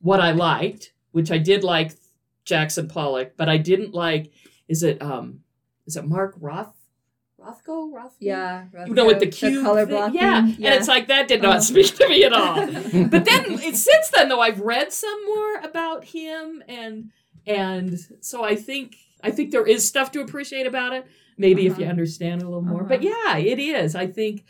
what 0.01 0.19
I 0.19 0.31
liked, 0.31 0.93
which 1.11 1.31
I 1.31 1.37
did 1.37 1.63
like 1.63 1.93
Jackson 2.45 2.87
Pollock, 2.87 3.33
but 3.37 3.49
I 3.49 3.57
didn't 3.57 3.93
like 3.93 4.31
is 4.67 4.83
it 4.83 5.01
um 5.01 5.41
is 5.87 5.95
it 5.97 6.05
Mark 6.05 6.35
Roth 6.39 6.73
Rothko 7.39 7.91
Roth 7.91 8.15
Yeah, 8.19 8.65
you 8.87 8.93
know 8.93 9.05
with 9.07 9.19
the 9.19 9.25
cube 9.27 9.63
color 9.63 9.85
thing? 9.87 9.95
blocking. 9.95 10.15
yeah. 10.21 10.37
and 10.45 10.59
it's 10.59 10.87
like 10.87 11.07
that 11.07 11.27
did 11.27 11.41
not 11.41 11.57
Oh. 11.57 11.59
speak 11.61 11.95
to 11.95 12.07
me 12.07 12.23
at 12.23 12.33
all 12.33 12.55
but 13.09 13.25
then 13.25 13.57
since 13.73 14.09
then 14.15 14.29
though 14.29 14.39
I've 14.41 14.59
read 14.61 14.93
some 14.93 15.25
more 15.25 15.55
about 15.55 16.05
him 16.05 16.63
and 16.67 17.09
and 17.47 17.97
so 18.19 18.43
I 18.43 18.55
think 18.55 18.95
I 19.23 19.31
think 19.31 19.51
there 19.51 19.65
is 19.65 19.87
stuff 19.87 20.11
to 20.11 20.21
appreciate 20.21 20.65
about 20.67 20.93
it 20.93 21.05
maybe 21.37 21.65
if 21.65 21.77
you 21.77 21.83
Uh-huh. 21.85 21.91
understand 21.91 22.41
a 22.41 22.45
little 22.45 22.61
more 22.61 22.83
but 22.83 22.99
Uh-huh. 23.03 23.37
yeah 23.37 23.37
it 23.37 23.59
is 23.59 23.95
I 23.95 24.07
think 24.07 24.43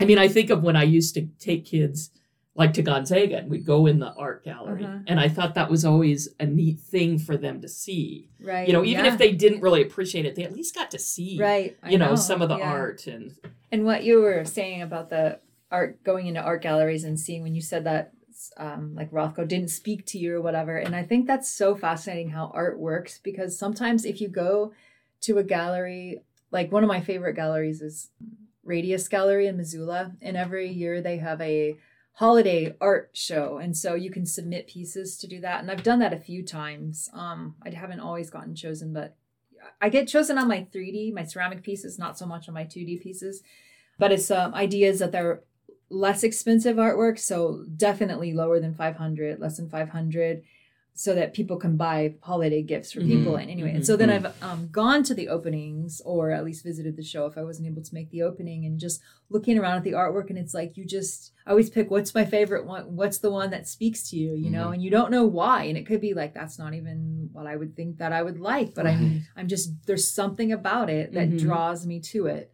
I 0.00 0.04
mean 0.04 0.18
I 0.18 0.28
think 0.28 0.50
of 0.50 0.62
when 0.62 0.76
I 0.76 0.84
used 0.84 1.14
to 1.14 1.28
take 1.38 1.64
kids 1.64 2.10
like 2.54 2.72
to 2.74 2.82
Gonzaga 2.82 3.36
and 3.38 3.48
we'd 3.50 3.64
go 3.64 3.86
in 3.86 3.98
the 4.00 4.12
art 4.14 4.44
gallery 4.44 4.84
Uh-huh. 4.84 4.98
and 5.06 5.20
I 5.20 5.28
thought 5.28 5.54
that 5.54 5.70
was 5.70 5.84
always 5.84 6.28
a 6.40 6.46
neat 6.46 6.80
thing 6.80 7.18
for 7.18 7.36
them 7.36 7.60
to 7.62 7.68
see 7.68 8.30
right. 8.40 8.66
you 8.66 8.72
know 8.72 8.84
even 8.84 9.04
yeah. 9.04 9.12
if 9.12 9.18
they 9.18 9.32
didn't 9.32 9.60
really 9.60 9.82
appreciate 9.82 10.24
it 10.26 10.34
they 10.34 10.44
at 10.44 10.52
least 10.52 10.74
got 10.74 10.90
to 10.92 10.98
see 10.98 11.38
right, 11.40 11.76
I 11.82 11.90
you 11.90 11.98
know, 11.98 12.14
some 12.16 12.42
of 12.42 12.48
the 12.48 12.58
yeah. 12.58 12.70
art 12.72 13.06
and 13.06 13.34
And 13.70 13.84
what 13.84 14.02
you 14.02 14.20
were 14.20 14.44
saying 14.44 14.82
about 14.82 15.10
the 15.10 15.40
art 15.70 16.02
going 16.02 16.26
into 16.26 16.40
art 16.40 16.62
galleries 16.62 17.04
and 17.04 17.20
seeing 17.20 17.42
when 17.42 17.54
you 17.54 17.60
said 17.60 17.84
that 17.84 18.12
um, 18.56 18.94
like 18.94 19.10
Rothko 19.10 19.46
didn't 19.46 19.70
speak 19.70 20.06
to 20.06 20.18
you 20.18 20.36
or 20.36 20.40
whatever. 20.40 20.76
And 20.76 20.94
I 20.94 21.02
think 21.02 21.26
that's 21.26 21.50
so 21.50 21.74
fascinating 21.74 22.30
how 22.30 22.50
art 22.54 22.78
works 22.78 23.18
because 23.18 23.58
sometimes 23.58 24.04
if 24.04 24.20
you 24.20 24.28
go 24.28 24.72
to 25.22 25.38
a 25.38 25.44
gallery, 25.44 26.22
like 26.50 26.72
one 26.72 26.82
of 26.82 26.88
my 26.88 27.00
favorite 27.00 27.34
galleries 27.34 27.82
is 27.82 28.10
Radius 28.64 29.08
Gallery 29.08 29.46
in 29.46 29.56
Missoula, 29.56 30.12
and 30.20 30.36
every 30.36 30.68
year 30.70 31.00
they 31.00 31.16
have 31.16 31.40
a 31.40 31.76
holiday 32.12 32.74
art 32.80 33.10
show. 33.14 33.58
And 33.58 33.76
so 33.76 33.94
you 33.94 34.10
can 34.10 34.26
submit 34.26 34.66
pieces 34.66 35.16
to 35.18 35.26
do 35.26 35.40
that. 35.40 35.60
And 35.60 35.70
i've 35.70 35.84
done 35.84 36.00
that 36.00 36.12
a 36.12 36.18
few 36.18 36.44
times. 36.44 37.08
Um 37.12 37.54
i 37.64 37.70
haven't 37.70 38.00
always 38.00 38.28
gotten 38.28 38.54
chosen 38.54 38.92
but 38.92 39.16
i 39.80 39.88
get 39.88 40.08
chosen 40.08 40.36
on 40.36 40.48
my 40.48 40.66
3d 40.72 41.14
my 41.14 41.24
ceramic 41.24 41.62
pieces 41.62 41.98
not 41.98 42.18
so 42.18 42.26
much 42.26 42.48
on 42.48 42.54
my 42.54 42.64
2d 42.64 43.00
pieces. 43.00 43.42
But 43.98 44.12
it's 44.12 44.30
um, 44.30 44.54
ideas 44.54 45.00
that 45.00 45.12
they're 45.12 45.42
less 45.90 46.22
expensive 46.22 46.76
artwork 46.76 47.18
so 47.18 47.64
definitely 47.76 48.32
lower 48.32 48.60
than 48.60 48.74
500 48.74 49.40
less 49.40 49.56
than 49.56 49.68
500 49.70 50.42
so 50.94 51.14
that 51.14 51.32
people 51.32 51.56
can 51.56 51.76
buy 51.76 52.14
holiday 52.22 52.60
gifts 52.60 52.90
for 52.92 53.00
people 53.00 53.34
Mhm, 53.34 53.42
and 53.42 53.50
anyway 53.50 53.72
and 53.72 53.86
so 53.86 53.96
then 53.96 54.08
mhm. 54.08 54.12
i've 54.26 54.42
um, 54.42 54.68
gone 54.70 55.02
to 55.04 55.14
the 55.14 55.28
openings 55.28 56.02
or 56.04 56.30
at 56.32 56.44
least 56.44 56.64
visited 56.64 56.96
the 56.96 57.02
show 57.02 57.24
if 57.26 57.38
i 57.38 57.42
wasn't 57.42 57.66
able 57.66 57.82
to 57.82 57.94
make 57.94 58.10
the 58.10 58.22
opening 58.22 58.66
and 58.66 58.78
just 58.80 59.00
looking 59.30 59.58
around 59.58 59.76
at 59.76 59.84
the 59.84 59.92
artwork 59.92 60.28
and 60.28 60.38
it's 60.38 60.52
like 60.54 60.76
you 60.76 60.84
just 60.84 61.32
i 61.46 61.50
always 61.50 61.70
pick 61.70 61.90
what's 61.90 62.14
my 62.14 62.24
favorite 62.24 62.66
one 62.66 62.84
what's 62.96 63.18
the 63.18 63.30
one 63.30 63.50
that 63.50 63.66
speaks 63.68 64.10
to 64.10 64.16
you 64.16 64.34
you 64.34 64.50
know 64.50 64.68
Mhm. 64.68 64.74
and 64.74 64.82
you 64.82 64.90
don't 64.90 65.10
know 65.10 65.24
why 65.24 65.62
and 65.64 65.78
it 65.78 65.86
could 65.86 66.00
be 66.02 66.12
like 66.14 66.34
that's 66.34 66.58
not 66.58 66.74
even 66.74 67.30
what 67.32 67.46
i 67.46 67.56
would 67.56 67.74
think 67.76 67.96
that 67.98 68.12
i 68.12 68.22
would 68.22 68.40
like 68.40 68.74
but 68.74 68.86
i'm 68.86 69.24
i'm 69.36 69.48
just 69.48 69.70
there's 69.86 70.12
something 70.12 70.52
about 70.52 70.90
it 70.90 71.12
that 71.14 71.30
Mhm. 71.30 71.38
draws 71.38 71.86
me 71.86 72.00
to 72.00 72.26
it 72.26 72.52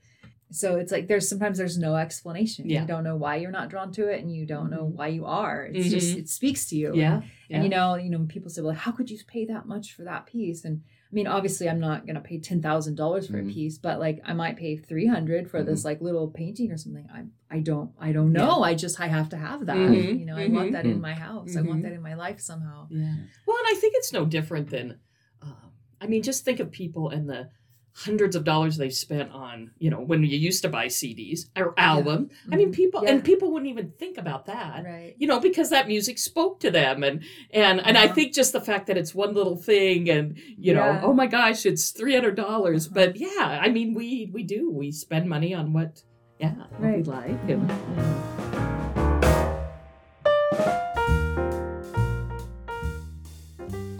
so 0.55 0.77
it's 0.77 0.93
like 0.93 1.09
there's 1.09 1.29
sometimes 1.29 1.59
there's 1.59 1.79
no 1.79 1.97
explanation. 1.97 2.69
Yeah. 2.69 2.83
You 2.83 2.87
don't 2.87 3.05
know 3.05 3.17
why 3.17 3.37
you're 3.37 3.51
not 3.51 3.69
drawn 3.71 3.91
to 3.93 4.09
it, 4.09 4.21
and 4.23 4.35
you 4.35 4.47
don't 4.47 4.71
know 4.71 4.85
Mhm. 4.87 4.95
why 4.95 5.09
you 5.09 5.25
are. 5.27 5.65
It's 5.67 5.91
just 5.91 6.17
Mhm. 6.17 6.21
it 6.21 6.29
speaks 6.29 6.67
to 6.71 6.77
you. 6.77 6.95
Yeah. 6.95 7.23
And 7.51 7.63
you 7.65 7.69
know, 7.69 7.95
you 7.97 8.11
know, 8.11 8.25
people 8.29 8.51
say, 8.51 8.63
"Well, 8.63 8.75
how 8.75 8.93
could 8.93 9.11
you 9.11 9.19
pay 9.27 9.45
that 9.47 9.67
much 9.67 9.93
for 9.95 10.05
that 10.05 10.27
piece?" 10.27 10.65
And 10.65 10.83
I 11.11 11.15
mean, 11.15 11.27
obviously, 11.29 11.69
I'm 11.69 11.79
not 11.79 12.07
gonna 12.07 12.21
pay 12.21 12.39
ten 12.39 12.61
thousand 12.63 12.95
dollars 12.97 13.27
for 13.29 13.35
Mhm. 13.41 13.51
a 13.51 13.53
piece, 13.53 13.79
but 13.79 14.01
like 14.01 14.21
I 14.25 14.33
might 14.33 14.57
pay 14.57 14.77
three 14.77 15.07
hundred 15.07 15.49
for 15.51 15.63
this 15.63 15.85
like 15.85 16.01
little 16.01 16.29
painting 16.29 16.73
or 16.73 16.77
something. 16.77 17.07
I 17.13 17.25
I 17.51 17.61
don't 17.61 17.91
I 17.99 18.13
don't 18.13 18.33
know. 18.33 18.63
I 18.63 18.75
just 18.75 19.01
I 19.01 19.07
have 19.09 19.29
to 19.31 19.37
have 19.37 19.67
that. 19.67 19.77
Mhm. 19.77 20.19
You 20.19 20.27
know, 20.27 20.37
I 20.37 20.49
want 20.49 20.73
that 20.73 20.87
in 20.87 21.01
my 21.01 21.15
house. 21.15 21.57
I 21.57 21.63
want 21.63 21.83
that 21.83 21.93
in 21.93 22.03
my 22.03 22.15
life 22.15 22.41
somehow. 22.41 22.89
Yeah. 22.91 23.15
Well, 23.47 23.57
and 23.59 23.77
I 23.77 23.79
think 23.81 23.95
it's 23.97 24.13
no 24.13 24.25
different 24.25 24.71
than, 24.71 24.97
um, 25.43 25.71
I 26.01 26.07
mean, 26.07 26.23
just 26.23 26.45
think 26.45 26.59
of 26.61 26.71
people 26.73 27.11
and 27.11 27.29
the 27.29 27.49
hundreds 27.97 28.35
of 28.35 28.43
dollars 28.43 28.77
they've 28.77 28.93
spent 28.93 29.31
on, 29.31 29.71
you 29.79 29.89
know, 29.89 30.01
when 30.01 30.23
you 30.25 30.37
used 30.37 30.63
to 30.63 30.69
buy 30.69 30.87
CDs 30.87 31.47
or 31.57 31.73
album. 31.79 32.29
I 32.51 32.57
mean, 32.57 32.71
Mhm. 32.71 32.75
people 32.75 33.03
Yeah. 33.05 33.13
and 33.13 33.23
people 33.25 33.53
wouldn't 33.53 33.71
even 33.71 33.93
think 33.99 34.19
about 34.19 34.47
that. 34.47 34.85
Right. 34.85 35.15
You 35.17 35.29
know, 35.29 35.39
because 35.39 35.71
that 35.71 35.87
music 35.87 36.19
spoke 36.19 36.59
to 36.61 36.71
them, 36.73 37.05
and 37.05 37.23
and 37.53 37.81
and 37.87 37.97
I 37.97 38.07
Uh-huh. 38.07 38.15
think 38.15 38.35
just 38.35 38.53
the 38.53 38.61
fact 38.61 38.89
that 38.89 38.97
it's 38.97 39.15
one 39.15 39.33
little 39.33 39.57
thing, 39.57 40.11
and 40.11 40.37
you 40.59 40.75
know, 40.75 40.85
Yeah. 40.87 41.01
oh 41.05 41.13
my 41.13 41.29
gosh, 41.29 41.65
it's 41.67 41.91
three 41.91 42.15
hundred 42.15 42.35
dollars. 42.35 42.87
Uh-huh. 42.87 42.95
But 42.95 43.17
yeah, 43.17 43.61
I 43.63 43.69
mean, 43.71 43.95
we 43.95 44.29
we 44.33 44.43
do 44.43 44.71
we 44.73 44.91
spend 44.91 45.29
money 45.29 45.55
on 45.55 45.73
what, 45.73 46.03
yeah, 46.41 46.55
what 46.57 46.81
we 46.81 46.87
Right. 46.89 47.07
like, 47.07 47.49
and 47.49 48.75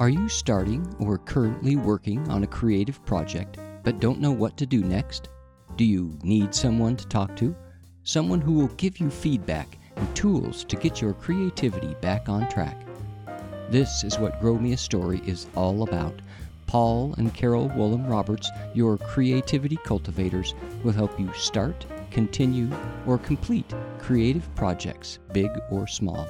Are 0.01 0.09
you 0.09 0.29
starting 0.29 0.95
or 0.99 1.19
currently 1.19 1.77
working 1.77 2.29
on 2.29 2.43
a 2.43 2.47
creative 2.47 3.05
project 3.07 3.59
but 3.85 4.01
don't 4.01 4.21
know 4.21 4.33
what 4.33 4.57
to 4.57 4.67
do 4.67 4.83
next? 4.83 5.29
Do 5.77 5.85
you 5.85 6.19
need 6.23 6.55
someone 6.55 6.97
to 6.97 7.07
talk 7.07 7.37
to? 7.37 7.55
Someone 8.03 8.41
who 8.41 8.55
will 8.55 8.69
give 8.69 8.99
you 8.99 9.11
feedback 9.11 9.79
and 9.97 10.17
tools 10.17 10.65
to 10.65 10.77
get 10.77 11.01
your 11.01 11.13
creativity 11.13 11.95
back 12.01 12.29
on 12.29 12.49
track. 12.49 12.81
This 13.71 14.03
is 14.03 14.19
what 14.19 14.41
Grow 14.41 14.59
Me 14.59 14.73
a 14.73 14.77
Story 14.77 15.21
is 15.25 15.47
all 15.55 15.83
about. 15.83 16.21
Paul 16.67 17.15
and 17.19 17.33
Carol 17.33 17.69
Woolham 17.71 18.09
Roberts, 18.09 18.51
your 18.73 18.99
creativity 18.99 19.77
cultivators, 19.85 20.55
will 20.83 20.93
help 20.93 21.21
you 21.21 21.33
start, 21.35 21.87
continue, 22.11 22.71
or 23.07 23.19
complete 23.19 23.73
creative 23.99 24.53
projects, 24.55 25.19
big 25.33 25.51
or 25.71 25.87
small. 25.87 26.27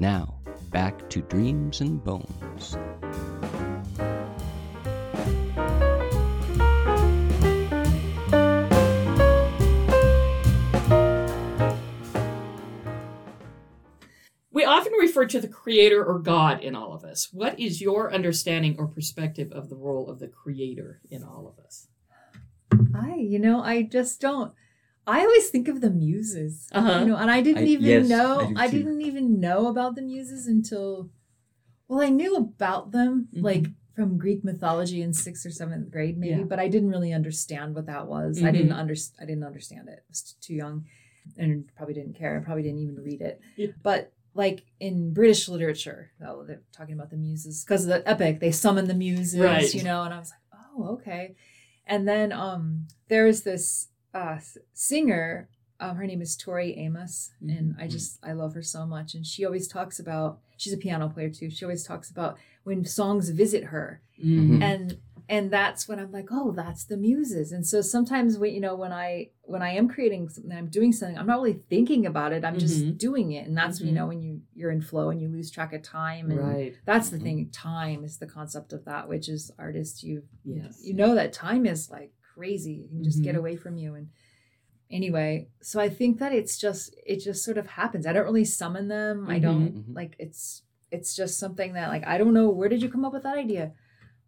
Now, 0.00 0.36
back 0.70 1.10
to 1.10 1.22
Dreams 1.22 1.80
and 1.80 2.02
Bones. 2.04 2.76
We 14.52 14.64
often 14.64 14.92
refer 14.92 15.26
to 15.26 15.40
the 15.40 15.48
creator 15.48 16.04
or 16.04 16.20
God 16.20 16.62
in 16.62 16.76
all 16.76 16.92
of 16.92 17.02
us. 17.02 17.30
What 17.32 17.58
is 17.58 17.80
your 17.80 18.14
understanding 18.14 18.76
or 18.78 18.86
perspective 18.86 19.50
of 19.50 19.68
the 19.68 19.76
role 19.76 20.08
of 20.08 20.20
the 20.20 20.28
creator 20.28 21.00
in 21.10 21.24
all 21.24 21.48
of 21.48 21.64
us? 21.64 21.88
I, 22.94 23.16
you 23.16 23.40
know, 23.40 23.60
I 23.62 23.82
just 23.82 24.20
don't. 24.20 24.52
I 25.08 25.20
always 25.20 25.48
think 25.48 25.68
of 25.68 25.80
the 25.80 25.90
muses, 25.90 26.68
Uh-huh. 26.72 27.00
you 27.00 27.06
know, 27.06 27.16
and 27.16 27.30
I 27.30 27.40
didn't 27.40 27.64
I- 27.64 27.74
even 27.76 27.86
yes, 27.86 28.08
know. 28.08 28.40
I 28.40 28.46
do 28.46 28.54
I, 28.56 28.68
didn't 28.68 29.00
even 29.02 29.40
know 29.40 29.66
about 29.68 29.94
the 29.96 30.02
muses 30.02 30.46
until, 30.46 31.10
well, 31.88 32.00
I 32.00 32.10
knew 32.10 32.36
about 32.36 32.92
them 32.92 33.28
Mhm. 33.34 33.42
like 33.42 33.66
from 33.94 34.18
Greek 34.18 34.44
mythology 34.44 35.00
in 35.02 35.12
sixth 35.12 35.44
or 35.46 35.50
seventh 35.50 35.90
grade, 35.90 36.16
maybe, 36.18 36.40
Yeah. 36.40 36.44
but 36.52 36.60
I 36.60 36.68
didn't 36.68 36.90
really 36.90 37.12
understand 37.12 37.74
what 37.74 37.86
that 37.86 38.06
was. 38.06 38.42
I 38.42 38.50
didn't 38.52 38.70
Mhm. 38.72 38.76
under, 38.82 38.94
I 39.20 39.24
didn't 39.24 39.44
understand 39.44 39.88
it. 39.88 39.98
I 40.06 40.08
was 40.10 40.36
too 40.40 40.54
young, 40.54 40.84
and 41.36 41.66
probably 41.74 41.94
didn't 41.94 42.14
care. 42.14 42.38
I 42.38 42.44
probably 42.44 42.62
didn't 42.62 42.80
even 42.80 42.96
read 43.02 43.20
it. 43.22 43.40
Yeah. 43.56 43.68
But 43.82 44.12
like 44.34 44.64
in 44.78 45.12
British 45.12 45.48
literature, 45.48 46.10
oh, 46.24 46.44
they're 46.44 46.62
talking 46.72 46.94
about 46.94 47.10
the 47.10 47.16
muses 47.16 47.64
because 47.64 47.84
of 47.84 47.88
the 47.88 48.08
epic. 48.08 48.38
They 48.40 48.52
summon 48.52 48.86
the 48.86 48.94
muses, 48.94 49.40
Right. 49.40 49.74
you 49.74 49.82
know, 49.82 50.02
and 50.04 50.14
I 50.14 50.18
was 50.20 50.30
like, 50.30 50.62
oh, 50.76 50.84
okay. 50.94 51.34
And 51.86 52.06
then 52.06 52.30
um, 52.32 52.86
there's 53.08 53.42
this 53.42 53.88
uh, 54.14 54.38
singer. 54.74 55.48
Um, 55.80 55.96
her 55.96 56.06
name 56.06 56.20
is 56.20 56.36
Tori 56.36 56.76
Amos, 56.76 57.30
and 57.40 57.76
I 57.78 57.86
just 57.86 58.18
I 58.24 58.32
love 58.32 58.54
her 58.54 58.62
so 58.62 58.84
much. 58.84 59.14
And 59.14 59.24
she 59.24 59.44
always 59.44 59.68
talks 59.68 60.00
about 60.00 60.40
she's 60.56 60.72
a 60.72 60.76
piano 60.76 61.08
player 61.08 61.30
too. 61.30 61.50
She 61.50 61.64
always 61.64 61.84
talks 61.84 62.10
about 62.10 62.36
when 62.64 62.84
songs 62.84 63.28
visit 63.30 63.64
her, 63.64 64.02
Mm. 64.20 64.60
and 64.62 64.98
and 65.30 65.50
that's 65.52 65.86
when 65.86 65.98
I'm 66.00 66.10
like, 66.10 66.28
oh, 66.32 66.50
that's 66.52 66.84
the 66.84 66.96
muses. 66.96 67.52
And 67.52 67.64
so 67.66 67.82
sometimes 67.82 68.38
when 68.38 68.52
you 68.52 68.60
know 68.60 68.74
when 68.74 68.92
I 68.92 69.28
when 69.42 69.62
I 69.62 69.70
am 69.74 69.86
creating 69.88 70.28
something, 70.30 70.50
I'm 70.50 70.66
doing 70.66 70.92
something. 70.92 71.16
I'm 71.16 71.26
not 71.28 71.36
really 71.38 71.60
thinking 71.70 72.06
about 72.06 72.32
it. 72.32 72.44
I'm 72.44 72.56
Mhm. 72.56 72.60
just 72.60 72.98
doing 72.98 73.30
it, 73.32 73.46
and 73.46 73.56
that's 73.56 73.80
you 73.80 73.92
Mhm. 73.92 73.94
know 73.94 74.06
when 74.08 74.20
you 74.20 74.40
you're 74.56 74.72
in 74.72 74.80
flow 74.80 75.10
and 75.10 75.20
you 75.20 75.28
lose 75.28 75.48
track 75.52 75.72
of 75.72 75.82
time. 75.82 76.32
And 76.32 76.40
Right. 76.40 76.74
that's 76.86 77.10
the 77.10 77.20
thing. 77.20 77.50
Time 77.50 78.02
is 78.02 78.16
the 78.18 78.26
concept 78.26 78.72
of 78.72 78.84
that, 78.86 79.08
which 79.08 79.28
is 79.28 79.52
artists. 79.60 80.02
You 80.02 80.24
Yes. 80.44 80.80
you 80.82 80.94
know 80.94 81.14
that 81.14 81.32
time 81.32 81.66
is 81.66 81.88
like 81.88 82.12
crazy 82.38 82.82
it 82.84 82.88
can 82.90 83.02
just 83.02 83.22
get 83.22 83.34
Mhm. 83.34 83.38
away 83.38 83.56
from 83.56 83.76
you 83.76 83.94
and 83.94 84.08
anyway 84.90 85.48
so 85.60 85.80
i 85.80 85.88
think 85.88 86.18
that 86.18 86.32
it's 86.32 86.56
just 86.58 86.94
it 87.06 87.18
just 87.20 87.44
sort 87.44 87.58
of 87.58 87.66
happens 87.66 88.06
i 88.06 88.12
don't 88.12 88.24
really 88.24 88.44
summon 88.44 88.88
them 88.88 89.26
i 89.28 89.38
don't 89.38 89.74
Mhm. 89.74 89.94
like 89.94 90.14
it's 90.18 90.62
it's 90.90 91.14
just 91.14 91.38
something 91.38 91.72
that 91.74 91.88
like 91.88 92.06
i 92.06 92.16
don't 92.16 92.32
know 92.32 92.48
where 92.48 92.68
did 92.68 92.80
you 92.82 92.88
come 92.88 93.04
up 93.04 93.12
with 93.12 93.24
that 93.24 93.36
idea 93.36 93.72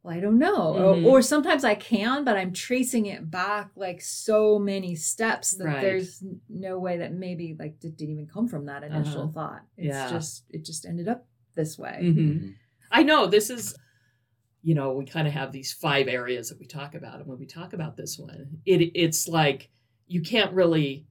well 0.02 0.14
i 0.16 0.20
don't 0.20 0.38
know 0.38 0.60
Mhm. 0.74 1.04
or, 1.06 1.10
or 1.18 1.22
sometimes 1.22 1.62
i 1.64 1.74
can 1.74 2.24
but 2.24 2.36
i'm 2.36 2.52
tracing 2.52 3.06
it 3.06 3.30
back 3.30 3.70
like 3.76 4.00
so 4.02 4.58
many 4.58 4.94
steps 4.94 5.52
that 5.56 5.64
Right. 5.66 5.80
there's 5.80 6.22
no 6.48 6.78
way 6.78 6.98
that 6.98 7.12
maybe 7.14 7.56
like 7.58 7.76
it 7.82 7.96
didn't 7.96 8.14
even 8.16 8.26
come 8.26 8.46
from 8.48 8.66
that 8.66 8.82
initial 8.82 9.22
Uh-huh. 9.22 9.32
thought 9.32 9.62
it's 9.78 9.86
Yeah. 9.96 10.10
just 10.10 10.44
it 10.50 10.64
just 10.64 10.84
ended 10.84 11.08
up 11.08 11.26
this 11.54 11.78
way 11.78 12.00
Mhm. 12.02 12.16
Mhm. 12.16 12.54
I 12.90 13.02
know 13.04 13.26
this 13.28 13.50
is, 13.50 13.76
you 14.62 14.74
know, 14.74 14.92
we 14.92 15.04
kind 15.06 15.26
of 15.26 15.32
have 15.32 15.52
these 15.52 15.72
five 15.72 16.06
areas 16.08 16.48
that 16.50 16.58
we 16.58 16.66
talk 16.66 16.94
about, 16.94 17.16
and 17.16 17.26
when 17.26 17.38
we 17.38 17.46
talk 17.46 17.72
about 17.72 17.96
this 17.96 18.18
one, 18.18 18.60
it 18.66 18.90
it's 18.94 19.26
like 19.28 19.68
you 20.06 20.20
can't 20.20 20.52
really 20.52 21.06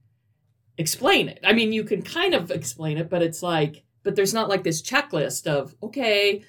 explain 0.78 1.28
it. 1.28 1.40
I 1.44 1.52
mean, 1.52 1.72
you 1.72 1.84
can 1.84 2.02
kind 2.02 2.34
of 2.34 2.50
explain 2.50 2.96
it, 2.98 3.10
but 3.10 3.22
it's 3.22 3.42
like, 3.42 3.82
but 4.02 4.16
there's 4.16 4.32
not 4.34 4.48
like 4.48 4.62
this 4.64 4.80
checklist 4.82 5.46
of 5.46 5.74
okay, 5.82 6.44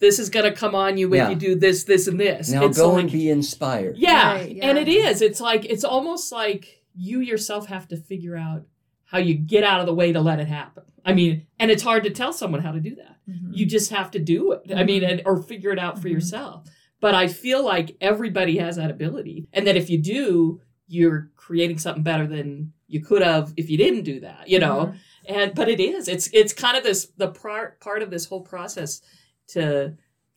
this 0.00 0.18
is 0.18 0.30
gonna 0.30 0.52
come 0.52 0.74
on 0.74 0.96
you 0.98 1.08
if 1.08 1.16
Yeah. 1.16 1.30
you 1.30 1.36
do 1.36 1.54
this, 1.54 1.84
this, 1.84 2.06
and 2.06 2.20
this. 2.20 2.50
Now 2.50 2.64
it's 2.66 2.78
go 2.78 2.92
like, 2.92 3.04
and 3.04 3.12
be 3.12 3.30
inspired. 3.30 3.96
yeah, 3.96 4.32
Right, 4.34 4.58
and 4.62 4.78
it 4.78 4.88
is. 4.88 5.22
It's 5.22 5.40
like 5.40 5.64
it's 5.64 5.84
almost 5.84 6.30
like 6.30 6.84
you 6.94 7.20
yourself 7.20 7.66
have 7.66 7.88
to 7.88 7.96
figure 7.96 8.36
out 8.36 8.62
how 9.04 9.18
you 9.18 9.34
get 9.34 9.64
out 9.64 9.80
of 9.80 9.86
the 9.86 9.94
way 9.94 10.12
to 10.12 10.20
let 10.20 10.38
it 10.40 10.48
happen. 10.48 10.82
I 11.08 11.12
mean, 11.14 11.46
and 11.60 11.70
it's 11.70 11.82
hard 11.82 12.04
to 12.04 12.10
tell 12.10 12.32
someone 12.32 12.60
how 12.62 12.72
to 12.72 12.80
do 12.80 12.94
that. 12.96 13.14
Mhm. 13.28 13.50
you 13.58 13.66
just 13.66 13.90
have 13.90 14.10
to 14.12 14.18
do 14.18 14.52
it. 14.52 14.60
I 14.74 14.84
mean 14.84 15.02
and, 15.04 15.20
or 15.26 15.42
figure 15.42 15.70
it 15.70 15.78
out 15.78 15.98
for 16.00 16.08
Mhm. 16.08 16.12
yourself. 16.16 16.56
But 17.00 17.14
i 17.14 17.28
feel 17.28 17.62
like 17.64 17.88
everybody 18.00 18.56
has 18.64 18.76
that 18.76 18.90
ability. 18.90 19.46
And 19.52 19.66
that 19.66 19.76
if 19.76 19.90
you 19.90 19.98
do 19.98 20.60
you're 20.96 21.30
creating 21.36 21.78
something 21.78 22.02
better 22.02 22.26
than 22.26 22.72
you 22.86 23.00
could 23.08 23.20
have 23.30 23.52
if 23.58 23.68
you 23.70 23.76
didn't 23.84 24.04
do 24.04 24.20
that 24.20 24.48
you 24.48 24.58
know? 24.58 24.94
And 25.26 25.54
but 25.54 25.68
it 25.68 25.80
is. 25.80 26.08
It's 26.08 26.26
it's 26.32 26.54
kind 26.64 26.76
of 26.78 26.82
this 26.84 27.00
the 27.22 27.28
part 27.28 27.80
part 27.80 28.00
of 28.02 28.10
this 28.10 28.24
whole 28.30 28.40
process 28.52 29.02
to 29.48 29.94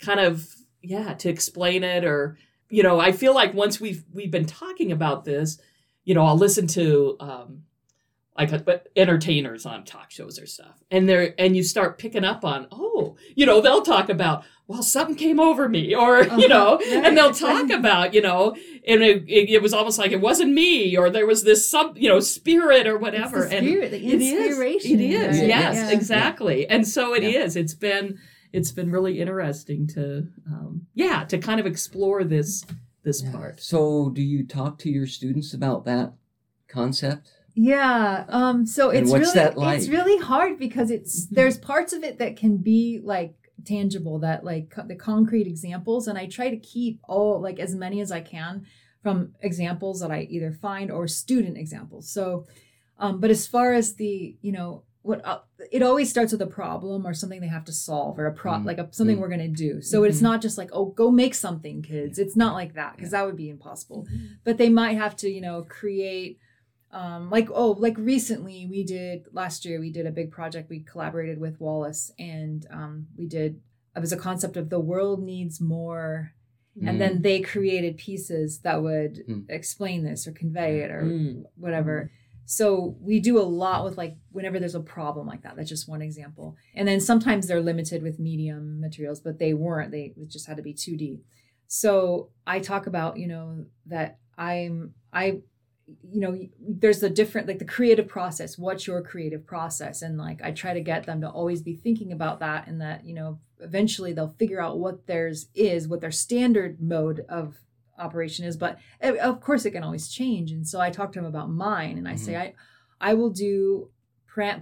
kind 0.07 0.19
of 0.19 0.33
yeah 0.93 1.13
to 1.13 1.29
explain 1.29 1.83
it 1.95 2.03
or 2.03 2.37
you 2.69 2.83
know 2.83 2.99
i 2.99 3.11
feel 3.21 3.33
like 3.41 3.53
once 3.53 3.79
we've 3.79 4.03
we've 4.17 4.31
been 4.37 4.45
talking 4.63 4.91
about 4.91 5.23
this 5.25 5.59
you 6.07 6.13
know 6.15 6.25
i'll 6.25 6.37
listen 6.47 6.65
to 6.67 7.15
um 7.19 7.49
like 8.37 8.63
but 8.65 8.87
entertainers 8.95 9.65
on 9.65 9.83
talk 9.83 10.09
shows 10.11 10.39
or 10.39 10.45
stuff 10.45 10.81
and 10.89 11.07
they're 11.07 11.33
and 11.39 11.55
you 11.55 11.63
start 11.63 11.97
picking 11.97 12.23
up 12.23 12.43
on 12.45 12.65
oh 12.71 13.15
you 13.35 13.45
know 13.45 13.59
they'll 13.61 13.81
talk 13.81 14.09
about 14.09 14.43
well 14.67 14.81
something 14.81 15.15
came 15.15 15.39
over 15.39 15.67
me 15.67 15.93
or 15.93 16.23
you 16.37 16.47
know 16.47 16.75
Uh-huh. 16.75 17.01
and 17.03 17.17
they'll 17.17 17.31
Right. 17.31 17.35
talk 17.35 17.69
about 17.69 18.13
you 18.13 18.21
know 18.21 18.55
and 18.87 19.03
it, 19.03 19.23
it, 19.27 19.49
it 19.49 19.61
was 19.61 19.73
almost 19.73 19.99
like 19.99 20.11
it 20.11 20.21
wasn't 20.21 20.53
me 20.53 20.95
or 20.97 21.09
there 21.09 21.27
was 21.27 21.43
this 21.43 21.69
some 21.69 21.93
you 21.97 22.07
know 22.09 22.19
spirit 22.21 22.87
or 22.87 22.97
whatever 22.97 23.41
It's 23.43 23.49
the 23.51 23.57
and 23.57 23.67
the 23.67 23.83
it 23.83 24.21
is 24.21 24.31
inspiration. 24.31 24.99
it 24.99 25.03
is 25.11 25.37
right? 25.39 25.47
yes 25.47 25.75
Yeah. 25.75 25.91
exactly 25.91 26.67
and 26.67 26.87
so 26.87 27.13
it 27.13 27.23
is. 27.23 27.55
Yeah. 27.55 27.61
it's 27.61 27.73
been 27.73 28.17
it's 28.53 28.71
been 28.71 28.91
really 28.91 29.19
interesting 29.19 29.87
to 29.87 30.27
um 30.47 30.87
yeah 30.93 31.25
to 31.25 31.37
kind 31.37 31.59
of 31.59 31.65
explore 31.65 32.23
this 32.23 32.65
this 33.03 33.23
Yeah. 33.23 33.31
part 33.31 33.59
So, 33.61 34.09
do 34.09 34.21
you 34.21 34.45
talk 34.45 34.77
to 34.79 34.89
your 34.89 35.07
students 35.07 35.53
about 35.53 35.85
that 35.85 36.13
concept? 36.67 37.31
Yeah. 37.55 38.25
Um. 38.29 38.65
So 38.65 38.89
And 38.89 38.99
it's 39.03 39.11
what's 39.11 39.21
really 39.27 39.33
that 39.35 39.57
like? 39.57 39.77
it's 39.79 39.89
really 39.89 40.17
hard 40.23 40.57
because 40.57 40.89
it's 40.91 41.25
Mhm. 41.27 41.29
there's 41.35 41.57
parts 41.57 41.93
of 41.93 42.03
it 42.03 42.19
that 42.19 42.35
can 42.37 42.57
be 42.57 42.99
like 43.03 43.35
tangible 43.65 44.19
that 44.19 44.43
like 44.43 44.69
co- 44.71 44.87
the 44.87 44.95
concrete 44.95 45.45
examples 45.47 46.07
and 46.07 46.17
I 46.17 46.25
try 46.27 46.49
to 46.49 46.57
keep 46.57 46.99
all 47.07 47.39
like 47.39 47.59
as 47.59 47.75
many 47.75 48.01
as 48.01 48.11
I 48.11 48.21
can 48.21 48.65
from 49.03 49.33
examples 49.41 49.99
that 50.01 50.11
I 50.11 50.21
either 50.31 50.51
find 50.51 50.89
or 50.91 51.07
student 51.07 51.57
examples. 51.57 52.09
So 52.09 52.45
um 52.97 53.19
but 53.19 53.29
as 53.29 53.45
far 53.47 53.73
as 53.73 53.95
the, 53.95 54.35
you 54.41 54.51
know, 54.51 54.83
what 55.03 55.23
uh, 55.25 55.39
it 55.71 55.81
always 55.83 56.09
starts 56.09 56.31
with 56.31 56.41
a 56.41 56.47
problem 56.47 57.05
or 57.07 57.13
something 57.13 57.41
they 57.41 57.47
have 57.47 57.65
to 57.65 57.71
solve 57.73 58.17
or 58.19 58.25
a 58.27 58.33
pro 58.33 58.53
Mm. 58.53 58.65
like 58.65 58.77
a, 58.79 58.87
something 58.91 59.17
Mm. 59.17 59.19
we're 59.21 59.29
gonna 59.29 59.47
do. 59.47 59.81
So 59.81 60.03
it's 60.03 60.19
Mhm. 60.19 60.23
not 60.29 60.41
just 60.41 60.57
like 60.57 60.69
oh 60.73 60.85
go 60.85 61.11
make 61.11 61.35
something, 61.35 61.81
kids. 61.81 62.17
It's 62.17 62.35
not 62.35 62.53
like 62.55 62.73
that 62.75 62.95
because 62.95 63.11
that 63.11 63.25
would 63.25 63.37
be 63.37 63.49
impossible. 63.49 64.07
But 64.43 64.57
they 64.57 64.69
might 64.69 64.97
have 64.97 65.15
to 65.17 65.29
you 65.29 65.41
know 65.41 65.63
create. 65.67 66.39
Um, 66.93 67.29
like 67.29 67.47
oh 67.53 67.71
like 67.71 67.97
recently 67.97 68.67
we 68.69 68.83
did 68.83 69.25
last 69.31 69.63
year 69.65 69.79
we 69.79 69.91
did 69.91 70.05
a 70.05 70.11
big 70.11 70.29
project 70.31 70.69
we 70.69 70.79
collaborated 70.81 71.39
with 71.39 71.59
Wallace 71.61 72.11
and 72.19 72.65
um, 72.69 73.07
we 73.17 73.27
did 73.27 73.61
it 73.95 73.99
was 73.99 74.11
a 74.11 74.17
concept 74.17 74.57
of 74.57 74.69
the 74.69 74.79
world 74.79 75.23
needs 75.23 75.61
more 75.61 76.33
and 76.85 76.99
then 77.01 77.21
they 77.21 77.41
created 77.41 77.97
pieces 77.97 78.59
that 78.59 78.81
would 78.81 79.23
Mm. 79.27 79.45
explain 79.49 80.03
this 80.03 80.25
or 80.27 80.31
convey 80.31 80.79
it 80.81 80.89
or 80.91 81.03
Mm. 81.03 81.43
whatever. 81.57 82.09
So 82.45 82.95
we 83.01 83.19
do 83.19 83.37
a 83.39 83.43
lot 83.43 83.83
with 83.85 83.97
like 83.97 84.15
whenever 84.31 84.57
there's 84.59 84.75
a 84.75 84.79
problem 84.81 85.27
like 85.27 85.43
that. 85.43 85.55
That's 85.55 85.69
just 85.69 85.87
one 85.89 86.01
example. 86.01 86.55
And 86.73 86.87
then 86.87 86.99
sometimes 86.99 87.47
they're 87.47 87.61
limited 87.61 88.01
with 88.03 88.19
medium 88.19 88.79
materials, 88.81 89.19
but 89.19 89.37
they 89.37 89.53
weren't. 89.53 89.91
They 89.91 90.13
it 90.17 90.29
just 90.29 90.47
had 90.47 90.57
to 90.57 90.63
be 90.63 90.73
2D. 90.73 91.19
So 91.67 92.29
I 92.47 92.59
talk 92.59 92.87
about, 92.87 93.17
you 93.17 93.27
know, 93.27 93.65
that 93.85 94.17
I'm 94.37 94.93
I 95.13 95.41
you 96.03 96.19
know, 96.21 96.37
there's 96.59 96.99
the 96.99 97.09
different 97.09 97.47
like 97.47 97.59
the 97.59 97.65
creative 97.65 98.07
process. 98.07 98.57
What's 98.57 98.85
your 98.87 99.01
creative 99.01 99.45
process? 99.45 100.01
And 100.01 100.17
like 100.17 100.41
I 100.43 100.51
try 100.51 100.73
to 100.73 100.81
get 100.81 101.05
them 101.05 101.21
to 101.21 101.29
always 101.29 101.61
be 101.61 101.75
thinking 101.75 102.11
about 102.11 102.39
that 102.39 102.67
and 102.67 102.81
that, 102.81 103.05
you 103.05 103.13
know, 103.13 103.39
eventually 103.59 104.13
they'll 104.13 104.35
figure 104.37 104.61
out 104.61 104.79
what 104.79 105.07
theirs 105.07 105.47
is, 105.55 105.87
what 105.87 106.01
their 106.01 106.11
standard 106.11 106.81
mode 106.81 107.25
of 107.29 107.57
operation 107.99 108.45
is 108.45 108.57
but 108.57 108.79
eh, 109.01 109.15
of 109.17 109.39
course 109.41 109.63
it 109.63 109.71
can 109.71 109.83
always 109.83 110.09
change 110.09 110.51
and 110.51 110.67
so 110.67 110.79
i 110.81 110.89
talk 110.89 111.11
to 111.11 111.19
them 111.19 111.25
about 111.27 111.51
mine 111.51 111.99
and 111.99 112.07
i 112.07 112.15
say 112.15 112.35
i 112.35 112.51
i 112.99 113.13
will 113.13 113.29
do 113.29 113.91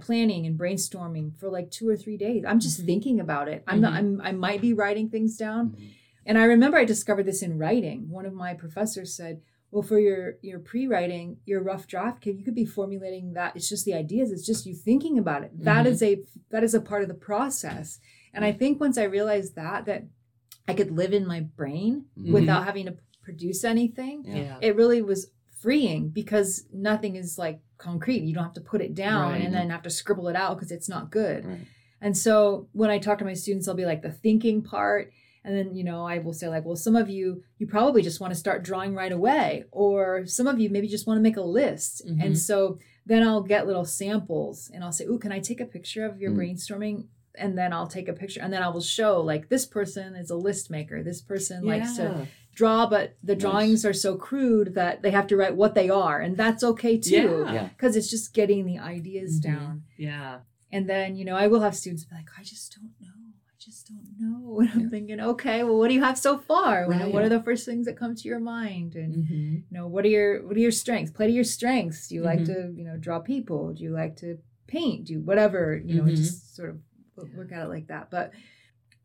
planning 0.04 0.44
and 0.46 0.58
brainstorming 0.58 1.34
for 1.38 1.48
like 1.48 1.70
two 1.70 1.88
or 1.88 1.96
three 1.96 2.18
days 2.18 2.44
i'm 2.46 2.60
just 2.60 2.82
Mhm. 2.82 2.86
thinking 2.86 3.20
about 3.20 3.48
it 3.48 3.62
i'm 3.66 3.80
not 3.80 3.94
Mhm. 3.94 3.96
I'm, 3.96 4.20
i 4.22 4.32
might 4.32 4.60
be 4.60 4.74
writing 4.74 5.08
things 5.08 5.36
down 5.38 5.70
Mhm. 5.70 5.90
and 6.26 6.38
i 6.38 6.44
remember 6.44 6.76
i 6.76 6.84
discovered 6.84 7.24
this 7.24 7.42
in 7.42 7.56
writing 7.56 8.10
one 8.10 8.26
of 8.26 8.34
my 8.34 8.52
professors 8.52 9.14
said 9.14 9.40
well 9.70 9.82
for 9.82 9.98
your 9.98 10.34
your 10.42 10.58
pre-writing 10.58 11.36
your 11.46 11.62
rough 11.62 11.86
draft 11.86 12.20
kid 12.22 12.36
you 12.38 12.44
could 12.44 12.54
be 12.54 12.64
formulating 12.66 13.32
that 13.34 13.54
it's 13.56 13.68
just 13.68 13.84
the 13.84 13.94
ideas 13.94 14.30
it's 14.32 14.46
just 14.46 14.66
you 14.66 14.74
thinking 14.74 15.18
about 15.18 15.42
it 15.44 15.50
That 15.64 15.86
Mhm. 15.86 15.90
is 15.90 16.02
a 16.02 16.22
that 16.50 16.64
is 16.64 16.74
a 16.74 16.80
part 16.80 17.02
of 17.02 17.08
the 17.08 17.14
process 17.14 18.00
and 18.34 18.44
i 18.44 18.52
think 18.52 18.80
once 18.80 18.98
i 18.98 19.04
realized 19.04 19.54
that 19.56 19.84
that 19.86 20.04
i 20.68 20.74
could 20.74 20.90
live 20.90 21.12
in 21.12 21.26
my 21.26 21.40
brain 21.40 22.06
Mhm. 22.18 22.32
without 22.32 22.64
having 22.64 22.86
to 22.86 22.96
produce 23.22 23.64
anything. 23.64 24.24
Yeah. 24.24 24.58
it 24.60 24.74
really 24.76 25.02
was 25.02 25.30
freeing 25.60 26.08
because 26.08 26.66
nothing 26.72 27.16
is 27.16 27.38
like 27.38 27.60
concrete 27.76 28.22
you 28.22 28.34
don't 28.34 28.44
have 28.44 28.54
to 28.54 28.60
put 28.72 28.80
it 28.80 28.94
down 28.94 29.32
Right. 29.32 29.42
and 29.44 29.54
then 29.54 29.70
have 29.70 29.82
to 29.82 29.90
scribble 29.90 30.28
it 30.28 30.34
out 30.36 30.56
because 30.56 30.72
it's 30.72 30.88
not 30.88 31.10
good 31.10 31.44
Right. 31.44 31.66
and 32.00 32.16
so 32.16 32.66
when 32.72 32.90
i 32.90 32.98
talk 32.98 33.18
to 33.18 33.24
my 33.24 33.34
students 33.34 33.68
i'll 33.68 33.74
be 33.74 33.84
like 33.84 34.02
the 34.02 34.10
thinking 34.10 34.62
part 34.62 35.12
and 35.44 35.56
then 35.56 35.74
you 35.74 35.82
know 35.84 36.04
i 36.06 36.18
will 36.18 36.32
say 36.32 36.48
like 36.48 36.64
well 36.64 36.76
some 36.76 36.96
of 36.96 37.08
you 37.08 37.42
you 37.58 37.66
probably 37.66 38.02
just 38.02 38.20
want 38.20 38.32
to 38.32 38.38
start 38.38 38.62
drawing 38.62 38.94
right 38.94 39.12
away 39.12 39.64
or 39.70 40.26
some 40.26 40.46
of 40.46 40.58
you 40.60 40.68
maybe 40.70 40.86
just 40.88 41.06
want 41.06 41.16
to 41.18 41.22
make 41.22 41.36
a 41.36 41.42
list 41.42 42.06
Mhm. 42.06 42.24
and 42.24 42.38
so 42.38 42.78
then 43.06 43.22
i'll 43.26 43.42
get 43.42 43.66
little 43.66 43.84
samples 43.86 44.70
and 44.72 44.84
i'll 44.84 44.92
say 44.92 45.06
oh 45.06 45.18
can 45.18 45.32
i 45.32 45.38
take 45.40 45.60
a 45.60 45.64
picture 45.66 46.04
of 46.04 46.20
your 46.20 46.30
Mm. 46.32 46.36
brainstorming 46.38 47.04
and 47.36 47.56
then 47.56 47.72
i'll 47.72 47.86
take 47.86 48.08
a 48.08 48.12
picture 48.12 48.40
and 48.42 48.52
then 48.52 48.62
i 48.62 48.68
will 48.68 48.80
show 48.82 49.20
like 49.20 49.48
this 49.48 49.64
person 49.64 50.14
is 50.14 50.30
a 50.30 50.36
list 50.36 50.70
maker 50.70 51.02
this 51.02 51.20
person 51.22 51.64
likes 51.64 51.96
to 51.96 52.26
draw, 52.52 52.84
but 52.84 53.16
the 53.22 53.34
Nice. 53.36 53.40
drawings 53.42 53.84
are 53.86 53.92
so 53.94 54.16
crude 54.16 54.74
that 54.74 55.02
they 55.02 55.12
have 55.12 55.28
to 55.28 55.36
write 55.36 55.54
what 55.54 55.74
they 55.76 55.88
are, 55.88 56.18
and 56.20 56.36
that's 56.36 56.64
okay 56.64 56.98
too, 56.98 57.44
Yeah. 57.46 57.52
Yeah. 57.54 57.68
because 57.68 57.94
it's 57.96 58.10
just 58.10 58.34
getting 58.34 58.66
the 58.66 58.78
ideas 58.80 59.38
Mhm. 59.38 59.42
down. 59.42 59.82
Yeah. 59.96 60.40
And 60.72 60.88
then 60.90 61.14
you 61.16 61.24
know, 61.24 61.36
I 61.36 61.46
will 61.46 61.60
have 61.60 61.76
students 61.76 62.04
be 62.04 62.14
like, 62.16 62.28
"I 62.36 62.42
just 62.42 62.74
don't 62.76 62.90
know, 63.00 63.09
I 63.09 63.09
just 63.60 63.88
don't 63.88 64.08
know," 64.18 64.60
and 64.60 64.70
I'm 64.70 64.80
Yeah. 64.80 64.88
thinking, 64.88 65.20
"Okay, 65.20 65.62
well, 65.64 65.78
what 65.78 65.88
do 65.88 65.94
you 65.94 66.02
have 66.02 66.18
so 66.18 66.38
far? 66.38 66.82
You 66.90 66.98
know, 66.98 67.08
what 67.10 67.22
are 67.24 67.28
the 67.28 67.42
first 67.42 67.64
things 67.66 67.86
that 67.86 67.96
come 67.96 68.14
to 68.14 68.28
your 68.28 68.40
mind?" 68.40 68.94
And 68.96 69.14
Mhm. 69.14 69.54
you 69.70 69.76
know, 69.78 69.86
what 69.86 70.04
are 70.04 70.08
your 70.08 70.46
what 70.46 70.56
are 70.56 70.60
your 70.60 70.70
strengths? 70.72 71.12
Play 71.12 71.26
to 71.28 71.32
your 71.32 71.44
strengths. 71.44 72.08
Do 72.08 72.14
you 72.16 72.22
like 72.22 72.40
Mhm. 72.40 72.46
to 72.46 72.72
you 72.74 72.84
know 72.84 72.96
draw 72.96 73.20
people? 73.20 73.72
Do 73.74 73.82
you 73.84 73.90
like 73.90 74.16
to 74.16 74.38
paint? 74.66 75.06
Do 75.06 75.20
whatever 75.20 75.76
you 75.76 75.94
know, 75.94 76.04
Mhm. 76.04 76.16
just 76.16 76.56
sort 76.56 76.70
of 76.70 76.80
look 77.36 77.52
at 77.52 77.64
it 77.66 77.68
like 77.68 77.88
that. 77.88 78.10
But 78.10 78.32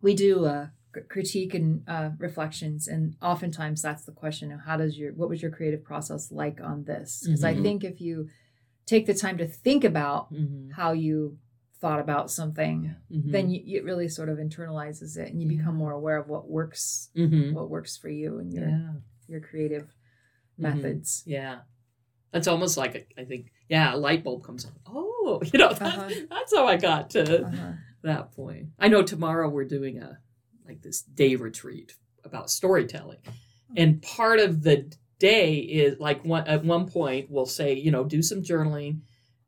we 0.02 0.14
do 0.16 0.46
uh, 0.46 0.68
critique 1.10 1.54
and 1.54 1.84
uh, 1.88 2.12
reflections, 2.18 2.88
and 2.88 3.16
oftentimes 3.22 3.82
that's 3.82 4.06
the 4.06 4.12
question 4.12 4.52
of 4.52 4.62
how 4.62 4.78
does 4.78 4.98
your 4.98 5.12
what 5.14 5.30
was 5.30 5.42
your 5.42 5.52
creative 5.52 5.84
process 5.84 6.32
like 6.32 6.62
on 6.62 6.86
this? 6.86 7.24
Because 7.26 7.44
I 7.44 7.54
Mhm. 7.56 7.62
think 7.62 7.84
if 7.84 8.00
you 8.00 8.30
take 8.86 9.06
the 9.06 9.14
time 9.14 9.38
to 9.40 9.48
think 9.48 9.84
about 9.84 10.32
Mhm. 10.32 10.72
how 10.74 10.92
you 10.94 11.38
thought 11.86 12.00
about 12.00 12.32
something, 12.32 12.96
Mhm. 13.12 13.32
then 13.32 13.50
you, 13.52 13.78
it 13.78 13.84
really 13.84 14.08
sort 14.08 14.28
of 14.30 14.40
internalizes 14.40 15.18
it, 15.18 15.32
and 15.32 15.40
you 15.40 15.48
become 15.48 15.76
more 15.76 15.92
aware 15.92 16.18
of 16.18 16.28
what 16.28 16.50
works, 16.50 17.10
Mhm. 17.16 17.54
what 17.54 17.70
works 17.70 17.96
for 17.96 18.10
you 18.10 18.40
and 18.40 18.52
your 18.52 18.68
Yeah. 18.70 18.94
your 19.28 19.40
creative 19.40 19.84
Mhm. 20.58 20.64
methods. 20.64 21.24
Yeah. 21.28 21.62
That's 22.32 22.48
almost 22.48 22.76
like 22.78 22.96
a, 22.96 23.22
I 23.22 23.26
think, 23.26 23.52
yeah, 23.70 23.94
a 23.94 23.98
light 23.98 24.24
bulb 24.24 24.44
comes 24.44 24.66
on. 24.66 24.74
Oh, 24.88 25.42
you 25.54 25.60
know, 25.60 25.70
that's, 25.74 25.82
Uh-huh. 25.82 26.26
that's 26.30 26.56
how 26.56 26.66
I 26.68 26.78
got 26.78 27.10
to 27.12 27.46
Uh-huh. 27.46 27.74
that 28.04 28.32
point. 28.32 28.70
I 28.80 28.88
know 28.88 29.04
tomorrow 29.04 29.48
we're 29.50 29.66
doing 29.66 30.00
a 30.00 30.20
like 30.68 30.82
this 30.82 31.04
day 31.04 31.36
retreat 31.36 31.96
about 32.24 32.50
storytelling. 32.50 33.20
And 33.78 34.02
part 34.02 34.40
of 34.40 34.64
the 34.64 34.92
day 35.20 35.58
is 35.58 36.00
like 36.00 36.26
one 36.26 36.48
at 36.48 36.66
one 36.66 36.88
point 36.88 37.30
we'll 37.30 37.46
say, 37.46 37.74
you 37.76 37.92
know, 37.92 38.04
do 38.04 38.22
some 38.24 38.42
journaling 38.42 39.02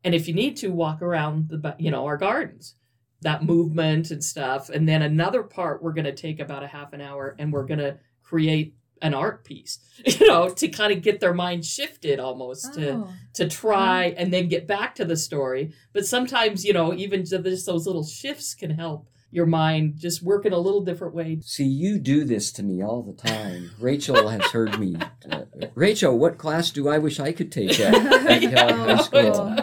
and 0.04 0.14
if 0.14 0.28
you 0.28 0.34
need 0.34 0.56
to 0.58 0.68
walk 0.68 1.02
around 1.02 1.48
the 1.48 1.74
you 1.78 1.90
know, 1.90 2.06
our 2.06 2.16
gardens. 2.16 2.74
That 3.22 3.42
movement 3.42 4.12
and 4.12 4.22
stuff. 4.22 4.68
And 4.70 4.88
then 4.88 5.02
another 5.02 5.42
part 5.42 5.82
we're 5.82 5.92
going 5.92 6.04
to 6.04 6.14
take 6.14 6.38
about 6.38 6.62
a 6.62 6.68
half 6.68 6.92
an 6.92 7.00
hour 7.00 7.34
and 7.36 7.52
we're 7.52 7.66
going 7.66 7.80
to 7.80 7.98
create 8.22 8.76
an 9.02 9.12
art 9.12 9.44
piece, 9.44 9.80
you 10.06 10.28
know, 10.28 10.48
to 10.50 10.68
kind 10.68 10.92
of 10.92 11.02
get 11.02 11.18
their 11.18 11.34
mind 11.34 11.64
shifted 11.64 12.20
almost 12.20 12.74
to 12.74 12.90
Oh. 12.92 13.08
to 13.34 13.48
try 13.48 14.14
and 14.16 14.32
then 14.32 14.46
get 14.48 14.68
back 14.68 14.94
to 14.94 15.04
the 15.04 15.16
story. 15.16 15.72
But 15.92 16.06
sometimes, 16.06 16.64
you 16.64 16.72
know, 16.72 16.94
even 16.94 17.24
just 17.24 17.66
those 17.66 17.86
little 17.88 18.04
shifts 18.06 18.54
can 18.54 18.70
help 18.70 19.08
your 19.32 19.46
mind 19.46 19.94
just 19.98 20.22
work 20.22 20.46
in 20.46 20.52
a 20.52 20.58
little 20.58 20.80
different 20.84 21.12
way. 21.14 21.38
See, 21.42 21.64
you 21.66 21.98
do 21.98 22.24
this 22.24 22.52
to 22.52 22.62
me 22.62 22.82
all 22.84 23.02
the 23.02 23.12
time. 23.12 23.72
Rachael 23.80 24.28
has 24.28 24.42
heard 24.52 24.78
me. 24.78 24.96
Uh, 25.30 25.42
Rachael, 25.74 26.16
what 26.16 26.38
class 26.38 26.70
do 26.70 26.88
I 26.88 26.98
wish 26.98 27.18
I 27.18 27.32
could 27.32 27.50
take 27.50 27.78
at, 27.80 27.94
at 28.26 28.42
Yeah. 28.42 28.72
High 28.96 29.02
School? 29.02 29.56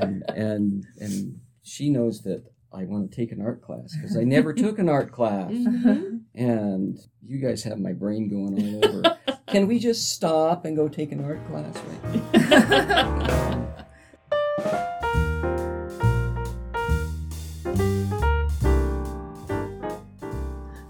And, 0.00 0.24
and 0.28 0.84
and 0.98 1.40
she 1.62 1.90
knows 1.90 2.22
that 2.22 2.42
I 2.72 2.84
want 2.84 3.10
to 3.10 3.16
take 3.16 3.32
an 3.32 3.40
art 3.40 3.62
class 3.62 3.94
because 3.96 4.16
I 4.16 4.24
never 4.24 4.52
took 4.52 4.78
an 4.78 4.88
art 4.88 5.12
class. 5.12 5.50
Mhm. 5.50 6.20
And 6.34 6.98
you 7.22 7.38
guys 7.38 7.62
have 7.64 7.78
my 7.78 7.92
brain 7.92 8.28
going 8.28 8.54
all 8.82 8.84
over. 8.88 9.16
Can 9.48 9.66
we 9.66 9.78
just 9.78 10.12
stop 10.12 10.64
and 10.64 10.76
go 10.76 10.88
take 10.88 11.10
an 11.12 11.24
art 11.24 11.40
class? 11.48 11.76
Right? 12.04 13.66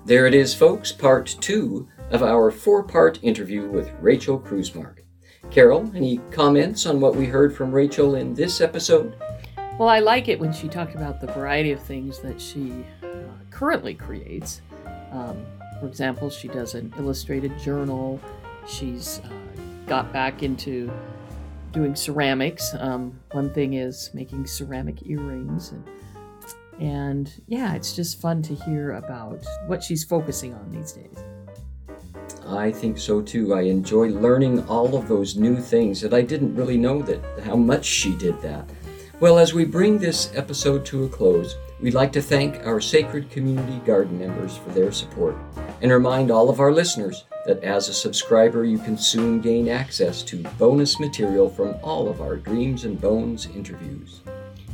There 0.04 0.26
it 0.26 0.34
is, 0.34 0.54
folks, 0.54 0.90
part 0.92 1.36
two 1.40 1.88
of 2.10 2.22
our 2.22 2.50
four 2.50 2.82
part 2.82 3.18
interview 3.22 3.68
with 3.68 3.90
Rachael 4.00 4.40
Krusemark. 4.40 4.99
Carol, 5.50 5.90
any 5.96 6.18
comments 6.30 6.86
on 6.86 7.00
what 7.00 7.16
we 7.16 7.26
heard 7.26 7.54
from 7.54 7.72
Rachael 7.72 8.14
in 8.14 8.34
this 8.34 8.60
episode? 8.60 9.16
Well, 9.78 9.88
I 9.88 9.98
like 9.98 10.28
it 10.28 10.38
when 10.38 10.52
she 10.52 10.68
talked 10.68 10.94
about 10.94 11.20
the 11.20 11.26
variety 11.26 11.72
of 11.72 11.82
things 11.82 12.20
that 12.20 12.40
she 12.40 12.84
uh, 13.02 13.06
currently 13.50 13.94
creates. 13.94 14.62
Um, 15.10 15.44
for 15.80 15.86
example, 15.86 16.30
she 16.30 16.46
does 16.46 16.74
an 16.74 16.94
illustrated 16.98 17.58
journal. 17.58 18.20
She's 18.68 19.20
uh, 19.24 19.30
got 19.86 20.12
back 20.12 20.44
into 20.44 20.92
doing 21.72 21.96
ceramics. 21.96 22.74
Um, 22.78 23.18
one 23.32 23.52
thing 23.52 23.74
is 23.74 24.10
making 24.14 24.46
ceramic 24.46 25.06
earrings, 25.06 25.72
and, 25.72 25.90
and 26.78 27.42
yeah, 27.48 27.74
it's 27.74 27.96
just 27.96 28.20
fun 28.20 28.42
to 28.42 28.54
hear 28.54 28.92
about 28.92 29.44
what 29.66 29.82
she's 29.82 30.04
focusing 30.04 30.54
on 30.54 30.70
these 30.70 30.92
days. 30.92 31.24
I 32.50 32.72
think 32.72 32.98
so 32.98 33.22
too. 33.22 33.54
I 33.54 33.62
enjoy 33.62 34.08
learning 34.08 34.66
all 34.68 34.96
of 34.96 35.08
those 35.08 35.36
new 35.36 35.56
things 35.56 36.00
that 36.00 36.12
I 36.12 36.22
didn't 36.22 36.54
really 36.54 36.76
know 36.76 37.02
that 37.02 37.22
how 37.44 37.56
much 37.56 37.84
she 37.84 38.16
did 38.16 38.40
that. 38.42 38.68
Well, 39.20 39.38
as 39.38 39.54
we 39.54 39.64
bring 39.64 39.98
this 39.98 40.32
episode 40.34 40.84
to 40.86 41.04
a 41.04 41.08
close, 41.08 41.56
we'd 41.80 41.94
like 41.94 42.12
to 42.12 42.22
thank 42.22 42.66
our 42.66 42.80
Sacred 42.80 43.30
Community 43.30 43.80
Garden 43.84 44.18
members 44.18 44.56
for 44.56 44.70
their 44.70 44.92
support 44.92 45.36
and 45.82 45.92
remind 45.92 46.30
all 46.30 46.48
of 46.48 46.60
our 46.60 46.72
listeners 46.72 47.24
that 47.46 47.62
as 47.62 47.88
a 47.88 47.94
subscriber 47.94 48.64
you 48.64 48.78
can 48.78 48.96
soon 48.96 49.40
gain 49.40 49.68
access 49.68 50.22
to 50.22 50.42
bonus 50.58 51.00
material 51.00 51.48
from 51.48 51.74
all 51.82 52.08
of 52.08 52.20
our 52.20 52.36
Dreams 52.36 52.84
and 52.84 53.00
Bones 53.00 53.46
interviews. 53.54 54.20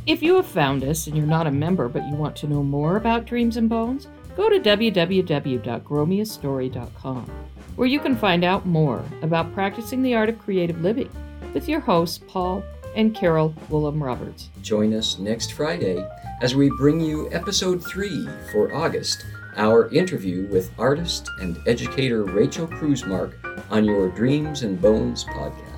If 0.07 0.23
you 0.23 0.37
have 0.37 0.47
found 0.47 0.85
us 0.85 1.09
and 1.09 1.17
you're 1.17 1.27
not 1.27 1.49
a 1.49 1.51
member 1.51 1.89
but 1.89 2.07
you 2.07 2.15
want 2.15 2.37
to 2.37 2.47
know 2.47 2.63
more 2.63 2.97
about 2.97 3.25
Dreams 3.25 3.57
and 3.57 3.69
Bones, 3.69 4.07
go 4.37 4.49
to 4.49 4.61
www.growmeastory.com, 4.61 7.31
where 7.77 7.89
you 7.89 8.01
can 8.01 8.17
find 8.17 8.45
out 8.45 8.67
more 8.67 9.05
about 9.23 9.53
practicing 9.55 10.03
the 10.03 10.15
art 10.15 10.29
of 10.29 10.39
creative 10.39 10.81
living 10.81 11.11
with 11.55 11.69
your 11.69 11.81
hosts, 11.81 12.21
Paul 12.27 12.65
and 12.97 13.15
Carol 13.15 13.55
Woolham 13.71 14.03
Roberts. 14.03 14.49
Join 14.63 14.95
us 14.95 15.19
next 15.19 15.53
Friday 15.53 16.05
as 16.43 16.55
we 16.55 16.71
bring 16.79 17.01
you 17.01 17.31
episode 17.33 17.85
three 17.85 18.29
for 18.51 18.75
August, 18.75 19.25
our 19.57 19.89
interview 19.91 20.47
with 20.49 20.71
artist 20.79 21.31
and 21.41 21.59
educator 21.67 22.25
Rachael 22.25 22.67
Krusemark 22.67 23.35
on 23.71 23.85
your 23.85 24.09
Dreams 24.11 24.63
and 24.63 24.81
Bones 24.81 25.25
podcast. 25.25 25.76